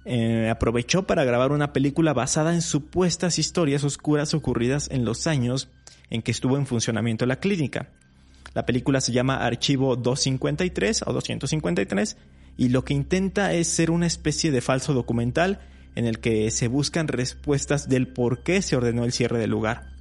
eh, 0.05 0.49
aprovechó 0.51 1.05
para 1.05 1.23
grabar 1.23 1.53
una 1.53 1.73
película 1.73 2.13
basada 2.13 2.55
en 2.55 2.63
supuestas 2.63 3.39
historias 3.39 3.85
oscuras 3.85 4.35
ocurridas 4.35 4.89
en 4.91 5.05
los 5.05 5.29
años 5.29 5.69
en 6.11 6.23
que 6.23 6.31
estuvo 6.31 6.57
en 6.57 6.67
funcionamiento 6.67 7.27
la 7.27 7.41
clínica. 7.41 7.91
La 8.55 8.67
película 8.67 9.01
se 9.01 9.13
llama 9.13 9.45
Archivo 9.45 9.97
253 9.97 11.03
o 11.07 11.13
253 11.13 12.17
y 12.57 12.69
lo 12.69 12.85
que 12.85 12.95
intenta 12.95 13.53
es 13.53 13.69
ser 13.69 13.91
una 13.91 14.07
especie 14.07 14.53
de 14.53 14.61
falso 14.61 14.95
documental 14.95 15.61
en 15.97 16.07
el 16.07 16.19
que 16.21 16.51
se 16.51 16.69
buscan 16.69 17.09
respuestas 17.09 17.89
del 17.89 18.09
por 18.09 18.43
qué 18.43 18.63
se 18.63 18.77
ordenó 18.77 19.05
el 19.05 19.13
cierre 19.13 19.39
del 19.39 19.51
lugar. 19.51 19.93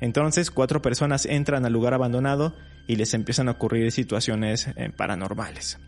Entonces 0.00 0.50
cuatro 0.50 0.80
personas 0.80 1.26
entran 1.26 1.66
al 1.66 1.72
lugar 1.72 1.94
abandonado 1.94 2.54
y 2.86 2.96
les 2.96 3.12
empiezan 3.14 3.48
a 3.48 3.52
ocurrir 3.52 3.92
situaciones 3.92 4.68
eh, 4.76 4.90
paranormales. 4.96 5.78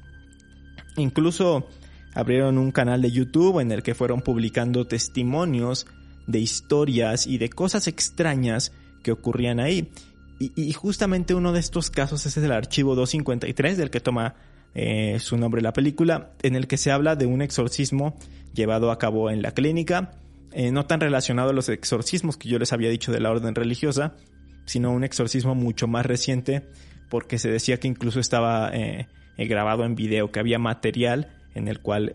Incluso 0.97 1.69
abrieron 2.14 2.59
un 2.59 2.73
canal 2.73 3.00
de 3.00 3.11
YouTube 3.11 3.61
en 3.61 3.73
el 3.73 3.83
que 3.83 3.95
fueron 3.95 4.21
publicando 4.21 4.87
testimonios 4.87 5.87
de 6.26 6.40
historias 6.40 7.26
y 7.26 7.38
de 7.38 7.49
cosas 7.49 7.88
extrañas 7.88 8.73
que 9.02 9.12
ocurrían 9.12 9.61
ahí. 9.61 9.90
Y, 10.38 10.73
justamente 10.73 11.35
uno 11.35 11.52
de 11.52 11.61
estos 11.61 11.90
casos 11.90 12.26
es 12.26 12.37
el 12.37 12.50
archivo 12.50 12.97
253 12.97 13.76
del 13.76 13.90
que 13.90 14.00
toma 14.00 14.35
eh, 14.75 15.18
su 15.21 15.37
nombre 15.37 15.62
la 15.62 15.73
película, 15.73 16.32
en 16.42 16.56
el 16.56 16.66
que 16.66 16.78
se 16.78 16.90
habla 16.90 17.14
de 17.14 17.26
un 17.26 17.42
exorcismo 17.42 18.16
llevado 18.52 18.90
a 18.90 18.99
cabo 18.99 19.30
en 19.30 19.40
la 19.40 19.52
clínica, 19.52 20.12
eh, 20.50 20.73
no 20.73 20.85
tan 20.87 20.99
relacionado 20.99 21.50
a 21.50 21.52
los 21.52 21.68
exorcismos 21.68 22.37
que 22.37 22.49
yo 22.49 22.59
les 22.59 22.73
había 22.73 22.90
dicho 22.90 23.12
de 23.12 23.21
la 23.21 23.30
orden 23.30 23.54
religiosa, 23.54 24.16
sino 24.64 24.90
un 24.90 25.04
exorcismo 25.04 25.54
mucho 25.54 25.87
más 25.87 26.06
reciente, 26.06 26.66
porque 27.09 27.38
se 27.38 27.49
decía 27.49 27.78
que 27.78 27.87
incluso 27.87 28.18
estaba 28.18 28.71
eh, 28.75 29.06
grabado 29.37 29.85
en 29.85 29.94
video, 29.94 30.32
que 30.32 30.40
había 30.40 30.59
material 30.59 31.37
en 31.54 31.68
el 31.68 31.80
cual 31.80 32.14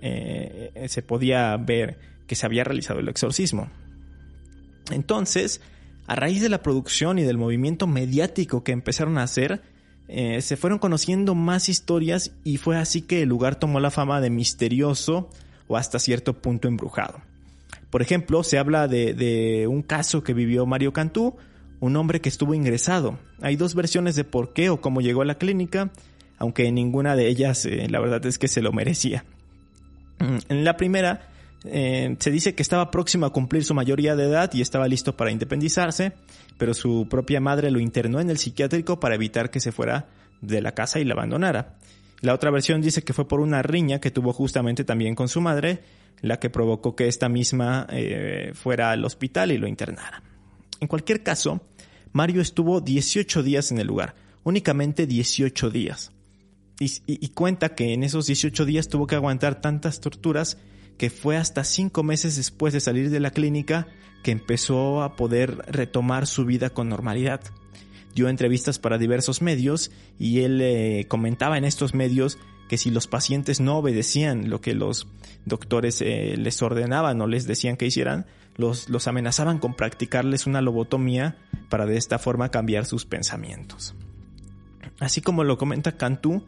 se 0.88 1.02
podía 1.04 1.56
ver 1.58 2.00
que 2.26 2.36
se 2.36 2.46
había 2.46 2.64
realizado 2.64 3.00
el 3.00 3.08
exorcismo. 3.08 3.70
Entonces, 4.92 5.62
a 6.08 6.16
raíz 6.16 6.42
de 6.42 6.50
la 6.50 6.64
producción 6.64 7.20
y 7.20 7.24
del 7.24 7.38
movimiento 7.38 7.86
mediático 7.86 8.64
que 8.64 8.72
empezaron 8.72 9.18
a 9.18 9.24
hacer, 9.24 9.62
eh, 10.08 10.42
se 10.42 10.56
fueron 10.56 10.80
conociendo 10.80 11.36
más 11.36 11.68
historias 11.68 12.32
y 12.46 12.58
fue 12.58 12.78
así 12.78 13.02
que 13.02 13.24
el 13.24 13.30
lugar 13.30 13.60
tomó 13.60 13.82
la 13.82 13.92
fama 13.92 14.22
de 14.22 14.30
misterioso 14.30 15.30
o 15.68 15.76
hasta 15.76 16.00
cierto 16.00 16.34
punto 16.42 16.70
embrujado. 16.70 17.20
Por 17.90 18.02
ejemplo, 18.02 18.44
se 18.44 18.58
habla 18.58 18.88
de, 18.88 19.68
un 19.70 19.82
caso 19.82 20.24
que 20.24 20.34
vivió 20.34 20.66
Mario 20.66 20.94
Cantú, 20.94 21.36
un 21.80 21.96
hombre 21.98 22.22
que 22.22 22.30
estuvo 22.30 22.54
ingresado. 22.54 23.20
Hay 23.42 23.58
dos 23.58 23.76
versiones 23.76 24.16
de 24.16 24.24
por 24.24 24.54
qué 24.54 24.70
o 24.70 24.80
cómo 24.80 25.02
llegó 25.02 25.22
a 25.22 25.26
la 25.26 25.38
clínica, 25.38 25.92
aunque 26.38 26.72
ninguna 26.72 27.16
de 27.16 27.28
ellas 27.28 27.66
eh, 27.66 27.88
la 27.90 28.00
verdad 28.00 28.26
es 28.26 28.40
que 28.40 28.48
se 28.48 28.62
lo 28.62 28.72
merecía. 28.72 29.26
Mm, 30.20 30.38
en 30.50 30.64
la 30.64 30.78
primera, 30.78 31.28
eh, 31.66 32.16
se 32.20 32.32
dice 32.32 32.56
que 32.56 32.62
estaba 32.62 32.92
próximo 32.92 33.26
a 33.26 33.34
cumplir 33.34 33.64
su 33.64 33.74
mayoría 33.74 34.16
de 34.16 34.26
edad 34.26 34.52
y 34.54 34.62
estaba 34.62 34.88
listo 34.88 35.18
para 35.18 35.32
independizarse, 35.32 36.14
pero 36.58 36.74
su 36.74 37.08
propia 37.10 37.40
madre 37.40 37.72
lo 37.72 37.80
internó 37.80 38.20
en 38.20 38.30
el 38.30 38.38
psiquiátrico 38.38 39.00
para 39.00 39.16
evitar 39.16 39.50
que 39.50 39.60
se 39.60 39.72
fuera 39.72 40.08
de 40.42 40.62
la 40.62 40.74
casa 40.74 41.00
y 41.00 41.06
la 41.06 41.14
abandonara. 41.14 41.78
La 42.22 42.34
otra 42.34 42.52
versión 42.52 42.82
dice 42.82 43.04
que 43.04 43.14
fue 43.14 43.28
por 43.28 43.40
una 43.40 43.62
riña 43.62 44.00
que 44.00 44.12
tuvo 44.12 44.34
justamente 44.34 44.84
también 44.84 45.16
con 45.16 45.28
su 45.28 45.42
madre, 45.42 45.82
la 46.22 46.40
que 46.40 46.50
provocó 46.50 46.96
que 46.96 47.08
esta 47.08 47.30
misma 47.30 47.86
eh, 47.92 48.52
fuera 48.54 48.92
al 48.92 49.06
hospital 49.06 49.52
y 49.52 49.58
lo 49.58 49.68
internara. 49.68 50.24
En 50.80 50.88
cualquier 50.88 51.22
caso, 51.22 51.62
Mario 52.12 52.42
estuvo 52.42 52.82
18 52.82 53.44
días 53.44 53.72
en 53.72 53.80
el 53.80 53.88
lugar, 53.88 54.16
únicamente 54.44 55.06
18 55.06 55.70
días. 55.70 56.12
y 56.80 57.30
cuenta 57.30 57.74
que 57.74 57.94
en 57.94 58.04
esos 58.04 58.28
18 58.28 58.66
días 58.66 58.88
tuvo 58.88 59.08
que 59.08 59.16
aguantar 59.16 59.62
tantas 59.62 60.00
torturas 60.00 60.60
que 60.98 61.10
fue 61.10 61.38
hasta 61.38 61.64
cinco 61.64 62.04
meses 62.04 62.36
después 62.36 62.74
de 62.74 62.80
salir 62.80 63.10
de 63.10 63.20
la 63.20 63.32
clínica 63.32 63.88
que 64.24 64.32
empezó 64.32 65.04
a 65.04 65.16
poder 65.16 65.58
retomar 65.68 66.28
su 66.28 66.46
vida 66.46 66.70
con 66.70 66.90
normalidad. 66.90 67.42
Dio 68.16 68.30
entrevistas 68.30 68.80
para 68.80 68.98
diversos 68.98 69.42
medios 69.42 69.92
y 70.18 70.42
él 70.42 70.60
eh, 70.62 71.06
comentaba 71.08 71.58
en 71.58 71.66
estos 71.66 71.94
medios 71.94 72.40
que 72.68 72.78
si 72.78 72.90
los 72.90 73.08
pacientes 73.08 73.60
no 73.60 73.78
obedecían 73.78 74.50
lo 74.50 74.60
que 74.60 74.74
los 74.74 75.08
doctores 75.46 76.02
eh, 76.02 76.36
les 76.38 76.62
ordenaban 76.62 77.22
o 77.22 77.28
les 77.28 77.48
decían 77.48 77.78
que 77.78 77.86
hicieran, 77.86 78.26
los, 78.56 78.90
los 78.90 79.08
amenazaban 79.08 79.60
con 79.60 79.76
practicarles 79.76 80.48
una 80.48 80.62
lobotomía 80.62 81.38
para 81.70 81.86
de 81.86 81.98
esta 81.98 82.20
forma 82.20 82.50
cambiar 82.50 82.86
sus 82.86 83.06
pensamientos. 83.06 83.96
Así 85.00 85.22
como 85.22 85.44
lo 85.44 85.58
comenta 85.58 85.96
Cantú, 85.96 86.44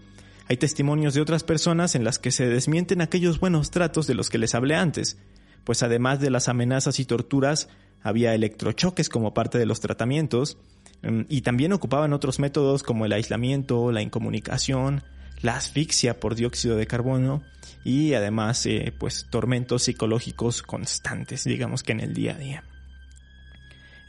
hay 0.50 0.58
testimonios 0.58 1.14
de 1.14 1.22
otras 1.22 1.44
personas 1.44 1.94
en 1.94 2.04
las 2.04 2.18
que 2.18 2.32
se 2.32 2.48
desmienten 2.48 3.02
aquellos 3.02 3.40
buenos 3.40 3.70
tratos 3.70 4.08
de 4.08 4.16
los 4.16 4.32
que 4.32 4.40
les 4.40 4.56
hablé 4.56 4.74
antes, 4.74 5.20
pues 5.64 5.84
además 5.84 6.20
de 6.20 6.32
las 6.32 6.50
amenazas 6.50 7.00
y 7.00 7.06
torturas, 7.06 7.70
había 8.02 8.34
electrochoques 8.34 9.10
como 9.10 9.36
parte 9.36 9.60
de 9.60 9.68
los 9.68 9.80
tratamientos, 9.80 10.58
mm, 11.04 11.22
y 11.30 11.42
también 11.42 11.72
ocupaban 11.72 12.14
otros 12.14 12.40
métodos 12.40 12.82
como 12.82 13.06
el 13.06 13.14
aislamiento, 13.14 13.92
la 13.92 14.02
incomunicación, 14.02 15.04
la 15.44 15.56
asfixia 15.56 16.20
por 16.20 16.34
dióxido 16.34 16.78
de 16.78 16.88
carbono 16.88 17.44
y 17.86 18.16
además 18.16 18.66
eh, 18.66 18.92
pues 18.98 19.28
tormentos 19.30 19.84
psicológicos 19.84 20.64
constantes, 20.64 21.44
digamos 21.44 21.84
que 21.84 21.92
en 21.92 22.00
el 22.00 22.16
día 22.16 22.34
a 22.34 22.40
día. 22.40 22.64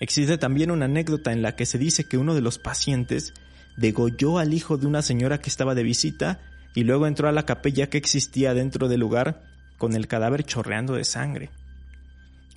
Existe 0.00 0.38
también 0.38 0.70
una 0.70 0.87
anécdota 0.87 1.32
en 1.32 1.42
la 1.42 1.54
que 1.54 1.66
se 1.66 1.76
dice 1.76 2.04
que 2.04 2.16
uno 2.16 2.35
de 2.35 2.40
los 2.40 2.59
pacientes 2.59 3.35
degolló 3.80 4.38
al 4.38 4.52
hijo 4.52 4.76
de 4.76 4.87
una 4.87 5.00
señora 5.00 5.38
que 5.38 5.49
estaba 5.49 5.75
de 5.75 5.82
visita 5.82 6.40
y 6.75 6.84
luego 6.84 7.06
entró 7.06 7.28
a 7.28 7.32
la 7.32 7.46
capilla 7.46 7.88
que 7.88 7.99
existía 7.99 8.52
dentro 8.52 8.88
del 8.88 9.00
lugar 9.00 9.42
con 9.78 9.94
el 9.94 10.06
cadáver 10.06 10.44
chorreando 10.44 10.94
de 10.94 11.04
sangre. 11.04 11.50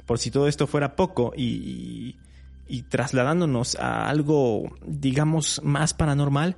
Por 0.05 0.19
si 0.19 0.31
todo 0.31 0.49
esto 0.49 0.67
fuera 0.67 0.97
poco 0.97 1.33
y, 1.35 2.17
y 2.67 2.81
trasladándonos 2.83 3.75
a 3.75 4.09
algo, 4.09 4.75
digamos, 4.85 5.61
más 5.63 5.93
paranormal, 5.93 6.57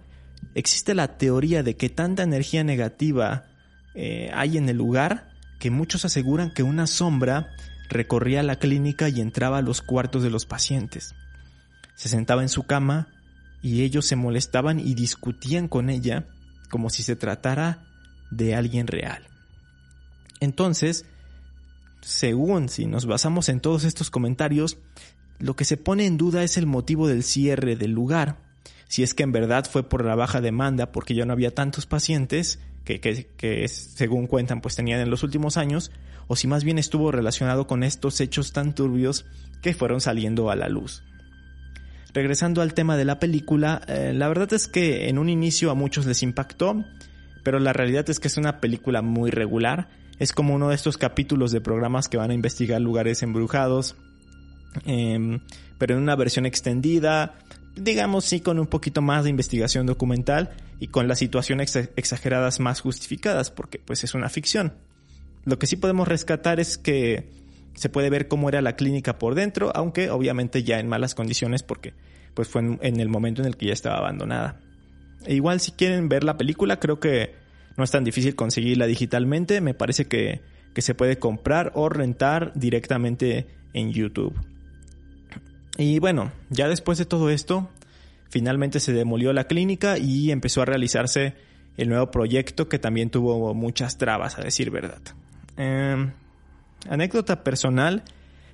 existe 0.55 0.95
la 0.95 1.17
teoría 1.17 1.61
de 1.61 1.77
que 1.77 1.89
tanta 1.89 2.23
energía 2.23 2.63
negativa 2.63 3.45
eh, 3.93 4.31
hay 4.33 4.57
en 4.57 4.67
el 4.67 4.77
lugar 4.77 5.29
que 5.59 5.69
muchos 5.69 6.05
aseguran 6.05 6.51
que 6.51 6.63
una 6.63 6.87
sombra 6.87 7.51
recorría 7.87 8.41
la 8.41 8.57
clínica 8.57 9.09
y 9.09 9.21
entraba 9.21 9.59
a 9.59 9.61
los 9.61 9.83
cuartos 9.83 10.23
de 10.23 10.31
los 10.31 10.47
pacientes. 10.47 11.13
Se 11.93 12.09
sentaba 12.09 12.41
en 12.41 12.49
su 12.49 12.63
cama 12.63 13.14
y 13.65 13.81
ellos 13.81 14.05
se 14.05 14.15
molestaban 14.15 14.79
y 14.79 14.93
discutían 14.93 15.67
con 15.67 15.89
ella 15.89 16.27
como 16.69 16.91
si 16.91 17.01
se 17.01 17.15
tratara 17.15 17.87
de 18.29 18.53
alguien 18.53 18.85
real. 18.85 19.27
Entonces, 20.39 21.07
según 21.99 22.69
si 22.69 22.85
nos 22.85 23.07
basamos 23.07 23.49
en 23.49 23.61
todos 23.61 23.83
estos 23.83 24.11
comentarios, 24.11 24.77
lo 25.39 25.55
que 25.55 25.65
se 25.65 25.77
pone 25.77 26.05
en 26.05 26.15
duda 26.15 26.43
es 26.43 26.57
el 26.57 26.67
motivo 26.67 27.07
del 27.07 27.23
cierre 27.23 27.75
del 27.75 27.89
lugar. 27.89 28.37
Si 28.87 29.01
es 29.01 29.15
que 29.15 29.23
en 29.23 29.31
verdad 29.31 29.65
fue 29.67 29.89
por 29.89 30.05
la 30.05 30.13
baja 30.13 30.41
demanda 30.41 30.91
porque 30.91 31.15
ya 31.15 31.25
no 31.25 31.33
había 31.33 31.55
tantos 31.55 31.87
pacientes 31.87 32.59
que, 32.83 33.67
según 33.67 34.27
cuentan 34.27 34.61
pues 34.61 34.75
tenían 34.75 34.99
en 34.99 35.09
los 35.09 35.23
últimos 35.23 35.57
años, 35.57 35.91
o 36.27 36.35
si 36.35 36.45
más 36.45 36.63
bien 36.63 36.77
estuvo 36.77 37.11
relacionado 37.11 37.65
con 37.65 37.81
estos 37.81 38.21
hechos 38.21 38.53
tan 38.53 38.75
turbios 38.75 39.25
que 39.63 39.73
fueron 39.73 40.01
saliendo 40.01 40.51
a 40.51 40.55
la 40.55 40.69
luz. 40.69 41.01
Regresando 42.15 42.61
al 42.61 42.73
tema 42.73 42.95
de 42.95 43.03
la 43.03 43.19
película, 43.19 43.81
eh, 43.89 44.13
la 44.15 44.29
verdad 44.29 44.53
es 44.53 44.69
que 44.69 45.09
en 45.09 45.17
un 45.17 45.27
inicio 45.27 45.69
a 45.69 45.75
muchos 45.75 46.05
les 46.05 46.23
impactó, 46.23 46.85
pero 47.43 47.59
la 47.59 47.73
realidad 47.73 48.09
es 48.09 48.21
que 48.21 48.29
es 48.29 48.37
una 48.37 48.61
película 48.61 49.01
muy 49.01 49.31
regular. 49.31 49.89
Es 50.17 50.31
como 50.31 50.55
uno 50.55 50.69
de 50.69 50.75
estos 50.75 50.97
capítulos 50.97 51.51
de 51.51 51.59
programas 51.59 52.07
que 52.07 52.15
van 52.15 52.31
a 52.31 52.33
investigar 52.33 52.79
lugares 52.79 53.21
embrujados, 53.21 53.97
em, 54.85 55.41
pero 55.77 55.97
en 55.97 56.03
una 56.03 56.15
versión 56.15 56.45
extendida, 56.45 57.35
digamos 57.75 58.23
sí 58.23 58.39
con 58.39 58.59
un 58.59 58.67
poquito 58.67 59.01
más 59.01 59.25
de 59.25 59.31
investigación 59.31 59.85
documental 59.85 60.51
y 60.79 60.87
con 60.87 61.09
las 61.09 61.19
situaciones 61.19 61.75
exageradas 61.97 62.61
más 62.61 62.79
justificadas, 62.79 63.51
porque 63.51 63.77
pues 63.77 64.05
es 64.05 64.13
una 64.13 64.29
ficción. 64.29 64.71
Lo 65.43 65.59
que 65.59 65.67
sí 65.67 65.75
podemos 65.75 66.07
rescatar 66.07 66.61
es 66.61 66.77
que 66.77 67.29
se 67.75 67.89
puede 67.89 68.09
ver 68.09 68.27
cómo 68.27 68.49
era 68.49 68.61
la 68.61 68.75
clínica 68.75 69.19
por 69.19 69.35
dentro, 69.35 69.71
aunque 69.75 70.09
obviamente 70.09 70.63
ya 70.63 70.79
en 70.79 70.87
malas 70.87 71.15
condiciones 71.15 71.63
porque 71.63 71.93
pues 72.33 72.47
fue 72.47 72.61
en 72.81 72.99
el 72.99 73.09
momento 73.09 73.41
en 73.41 73.47
el 73.47 73.55
que 73.55 73.67
ya 73.67 73.73
estaba 73.73 73.97
abandonada. 73.97 74.59
E 75.25 75.35
igual 75.35 75.59
si 75.59 75.71
quieren 75.71 76.09
ver 76.09 76.23
la 76.23 76.37
película, 76.37 76.79
creo 76.79 76.99
que 76.99 77.33
no 77.77 77.83
es 77.83 77.91
tan 77.91 78.03
difícil 78.03 78.35
conseguirla 78.35 78.87
digitalmente. 78.87 79.61
Me 79.61 79.73
parece 79.73 80.05
que, 80.05 80.41
que 80.73 80.81
se 80.81 80.95
puede 80.95 81.17
comprar 81.17 81.71
o 81.75 81.89
rentar 81.89 82.51
directamente 82.55 83.47
en 83.73 83.91
YouTube. 83.91 84.35
Y 85.77 85.99
bueno, 85.99 86.31
ya 86.49 86.67
después 86.67 86.97
de 86.97 87.05
todo 87.05 87.29
esto, 87.29 87.69
finalmente 88.29 88.79
se 88.79 88.93
demolió 88.93 89.33
la 89.33 89.45
clínica 89.45 89.97
y 89.97 90.31
empezó 90.31 90.61
a 90.61 90.65
realizarse 90.65 91.33
el 91.77 91.89
nuevo 91.89 92.11
proyecto 92.11 92.69
que 92.69 92.79
también 92.79 93.09
tuvo 93.09 93.53
muchas 93.53 93.97
trabas, 93.97 94.37
a 94.39 94.41
decir 94.41 94.71
verdad. 94.71 95.01
Em, 95.57 96.11
anécdota 96.89 97.43
personal, 97.43 98.03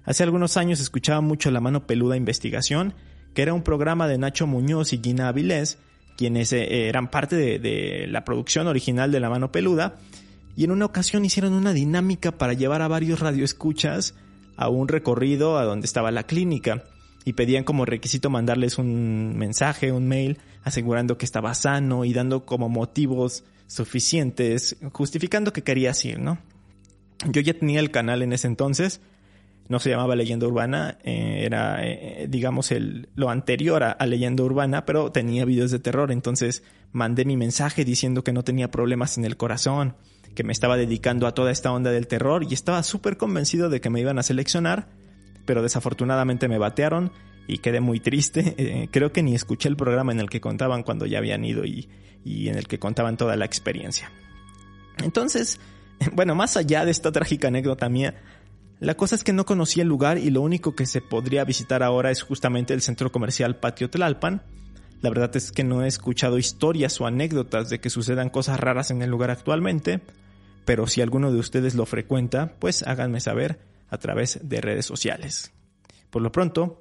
hace 0.05 0.23
algunos 0.23 0.57
años 0.57 0.79
escuchaba 0.79 1.21
mucho 1.21 1.51
La 1.51 1.61
Mano 1.61 1.85
Peluda 1.85 2.17
Investigación, 2.17 2.93
que 3.33 3.41
era 3.41 3.53
un 3.53 3.63
programa 3.63 4.07
de 4.07 4.17
Nacho 4.17 4.47
Muñoz 4.47 4.93
y 4.93 4.99
Gina 5.01 5.27
Avilés, 5.27 5.77
quienes 6.17 6.53
eh, 6.53 6.87
eran 6.87 7.09
parte 7.09 7.35
de, 7.35 8.07
la 8.07 8.23
producción 8.23 8.67
original 8.67 9.11
de 9.11 9.19
La 9.19 9.29
Mano 9.29 9.51
Peluda, 9.51 9.95
y 10.55 10.65
en 10.65 10.71
una 10.71 10.85
ocasión 10.85 11.23
hicieron 11.23 11.53
una 11.53 11.73
dinámica 11.73 12.33
para 12.33 12.53
llevar 12.53 12.81
a 12.81 12.87
varios 12.87 13.19
radioescuchas 13.19 14.15
a 14.57 14.69
un 14.69 14.87
recorrido 14.87 15.57
a 15.57 15.63
donde 15.63 15.85
estaba 15.85 16.11
la 16.11 16.23
clínica 16.23 16.83
y 17.23 17.33
pedían 17.33 17.63
como 17.63 17.85
requisito 17.85 18.29
mandarles 18.29 18.77
un 18.77 19.37
mensaje, 19.37 19.91
un 19.91 20.07
mail, 20.07 20.39
asegurando 20.63 21.17
que 21.17 21.25
estaba 21.25 21.53
sano 21.53 22.03
y 22.03 22.13
dando 22.13 22.45
como 22.45 22.67
motivos 22.67 23.43
suficientes, 23.67 24.75
justificando 24.91 25.53
que 25.53 25.63
querías 25.63 26.03
ir, 26.03 26.19
¿no? 26.19 26.37
Yo 27.29 27.41
ya 27.41 27.53
tenía 27.53 27.79
el 27.79 27.91
canal 27.91 28.21
en 28.21 28.33
ese 28.33 28.47
entonces, 28.47 29.01
no 29.71 29.79
se 29.79 29.89
llamaba 29.89 30.15
Leyenda 30.15 30.47
Urbana, 30.47 30.97
eh, 31.03 31.43
era, 31.45 31.85
eh, 31.85 32.27
digamos, 32.29 32.71
el, 32.71 33.09
lo 33.15 33.29
anterior 33.29 33.83
a, 33.83 34.05
Leyenda 34.05 34.43
Urbana, 34.43 34.85
pero 34.85 35.11
tenía 35.11 35.45
videos 35.45 35.71
de 35.71 35.79
terror, 35.79 36.11
entonces 36.11 36.63
mandé 36.91 37.23
mi 37.25 37.37
mensaje 37.37 37.85
diciendo 37.85 38.23
que 38.23 38.33
no 38.33 38.43
tenía 38.43 38.69
problemas 38.69 39.17
en 39.17 39.25
el 39.25 39.37
corazón, 39.37 39.95
que 40.35 40.43
me 40.43 40.51
estaba 40.51 40.77
dedicando 40.77 41.27
a 41.27 41.33
toda 41.33 41.51
esta 41.51 41.71
onda 41.71 41.91
del 41.91 42.07
terror 42.07 42.43
y 42.49 42.53
estaba 42.53 42.83
súper 42.83 43.17
convencido 43.17 43.69
de 43.69 43.81
que 43.81 43.89
me 43.89 44.01
iban 44.01 44.19
a 44.19 44.23
seleccionar, 44.23 44.89
pero 45.45 45.61
desafortunadamente 45.61 46.47
me 46.47 46.57
batearon 46.57 47.11
y 47.47 47.59
quedé 47.59 47.79
muy 47.79 47.99
triste. 47.99 48.55
Eh, 48.61 48.89
creo 48.91 49.11
que 49.11 49.23
ni 49.23 49.35
escuché 49.35 49.69
el 49.69 49.77
programa 49.77 50.11
en 50.11 50.19
el 50.19 50.29
que 50.29 50.41
contaban 50.41 50.83
cuando 50.83 51.05
ya 51.05 51.17
habían 51.17 51.43
ido 51.45 51.65
y, 51.65 51.89
y 52.25 52.49
en 52.49 52.57
el 52.57 52.67
que 52.67 52.79
contaban 52.79 53.17
toda 53.17 53.35
la 53.35 53.45
experiencia. 53.45 54.11
Entonces, 55.03 55.59
bueno, 56.13 56.35
más 56.35 56.57
allá 56.57 56.85
de 56.85 56.91
esta 56.91 57.11
trágica 57.11 57.47
anécdota 57.47 57.89
mía, 57.89 58.15
la 58.79 58.95
cosa 58.95 59.15
es 59.15 59.23
que 59.23 59.33
no 59.33 59.45
conocía 59.45 59.83
el 59.83 59.89
lugar 59.89 60.17
y 60.17 60.31
lo 60.31 60.41
único 60.41 60.75
que 60.75 60.85
se 60.85 61.01
podría 61.01 61.43
visitar 61.45 61.83
ahora 61.83 62.09
es 62.09 62.23
justamente 62.23 62.73
el 62.73 62.81
centro 62.81 63.11
comercial 63.11 63.57
Patio 63.57 63.89
Tlalpan. 63.89 64.41
La 65.01 65.09
verdad 65.09 65.35
es 65.35 65.51
que 65.51 65.63
no 65.63 65.83
he 65.83 65.87
escuchado 65.87 66.37
historias 66.37 66.99
o 66.99 67.05
anécdotas 67.05 67.69
de 67.69 67.79
que 67.79 67.89
sucedan 67.89 68.29
cosas 68.29 68.59
raras 68.59 68.91
en 68.91 69.01
el 69.01 69.09
lugar 69.09 69.29
actualmente, 69.29 70.01
pero 70.65 70.87
si 70.87 71.01
alguno 71.01 71.31
de 71.31 71.39
ustedes 71.39 71.75
lo 71.75 71.85
frecuenta, 71.85 72.55
pues 72.59 72.83
háganme 72.83 73.19
saber 73.19 73.59
a 73.89 73.97
través 73.97 74.39
de 74.41 74.61
redes 74.61 74.85
sociales. 74.85 75.51
Por 76.09 76.21
lo 76.21 76.31
pronto, 76.31 76.79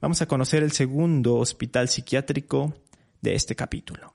vamos 0.00 0.22
a 0.22 0.26
conocer 0.26 0.62
el 0.62 0.72
segundo 0.72 1.36
hospital 1.36 1.88
psiquiátrico 1.88 2.74
de 3.22 3.34
este 3.34 3.56
capítulo. 3.56 4.14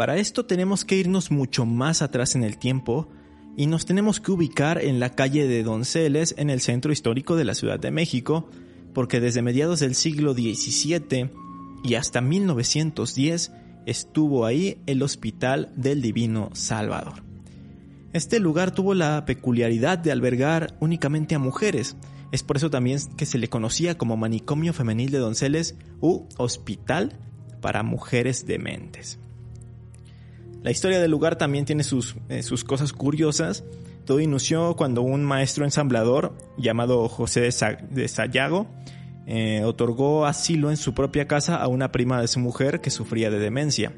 Para 0.00 0.16
esto 0.16 0.46
tenemos 0.46 0.86
que 0.86 0.96
irnos 0.96 1.30
mucho 1.30 1.66
más 1.66 2.00
atrás 2.00 2.34
en 2.34 2.42
el 2.42 2.56
tiempo 2.56 3.06
y 3.54 3.66
nos 3.66 3.84
tenemos 3.84 4.18
que 4.18 4.32
ubicar 4.32 4.82
en 4.82 4.98
la 4.98 5.10
calle 5.10 5.46
de 5.46 5.62
Donceles 5.62 6.34
en 6.38 6.48
el 6.48 6.62
centro 6.62 6.90
histórico 6.90 7.36
de 7.36 7.44
la 7.44 7.52
Ciudad 7.52 7.78
de 7.78 7.90
México, 7.90 8.48
porque 8.94 9.20
desde 9.20 9.42
mediados 9.42 9.80
del 9.80 9.94
siglo 9.94 10.32
XVII 10.32 11.28
y 11.84 11.94
hasta 11.96 12.22
1910 12.22 13.52
estuvo 13.84 14.46
ahí 14.46 14.78
el 14.86 15.02
Hospital 15.02 15.70
del 15.76 16.00
Divino 16.00 16.48
Salvador. 16.54 17.22
Este 18.14 18.40
lugar 18.40 18.70
tuvo 18.70 18.94
la 18.94 19.26
peculiaridad 19.26 19.98
de 19.98 20.12
albergar 20.12 20.78
únicamente 20.80 21.34
a 21.34 21.38
mujeres, 21.38 21.94
es 22.32 22.42
por 22.42 22.56
eso 22.56 22.70
también 22.70 23.00
que 23.18 23.26
se 23.26 23.36
le 23.36 23.48
conocía 23.48 23.98
como 23.98 24.16
manicomio 24.16 24.72
femenil 24.72 25.10
de 25.10 25.18
Donceles 25.18 25.74
u 26.00 26.24
hospital 26.38 27.18
para 27.60 27.82
mujeres 27.82 28.46
dementes. 28.46 29.18
La 30.62 30.70
historia 30.70 31.00
del 31.00 31.10
lugar 31.10 31.36
también 31.36 31.64
tiene 31.64 31.84
sus, 31.84 32.16
eh, 32.28 32.42
sus 32.42 32.64
cosas 32.64 32.92
curiosas. 32.92 33.64
Todo 34.04 34.20
inició 34.20 34.76
cuando 34.76 35.02
un 35.02 35.24
maestro 35.24 35.64
ensamblador 35.64 36.36
llamado 36.58 37.08
José 37.08 37.40
de, 37.90 38.08
Sayago 38.08 38.66
eh, 39.26 39.62
otorgó 39.64 40.26
asilo 40.26 40.70
en 40.70 40.76
su 40.76 40.92
propia 40.94 41.26
casa 41.26 41.56
a 41.56 41.68
una 41.68 41.92
prima 41.92 42.20
de 42.20 42.28
su 42.28 42.40
mujer 42.40 42.80
que 42.80 42.90
sufría 42.90 43.30
de 43.30 43.38
demencia. 43.38 43.94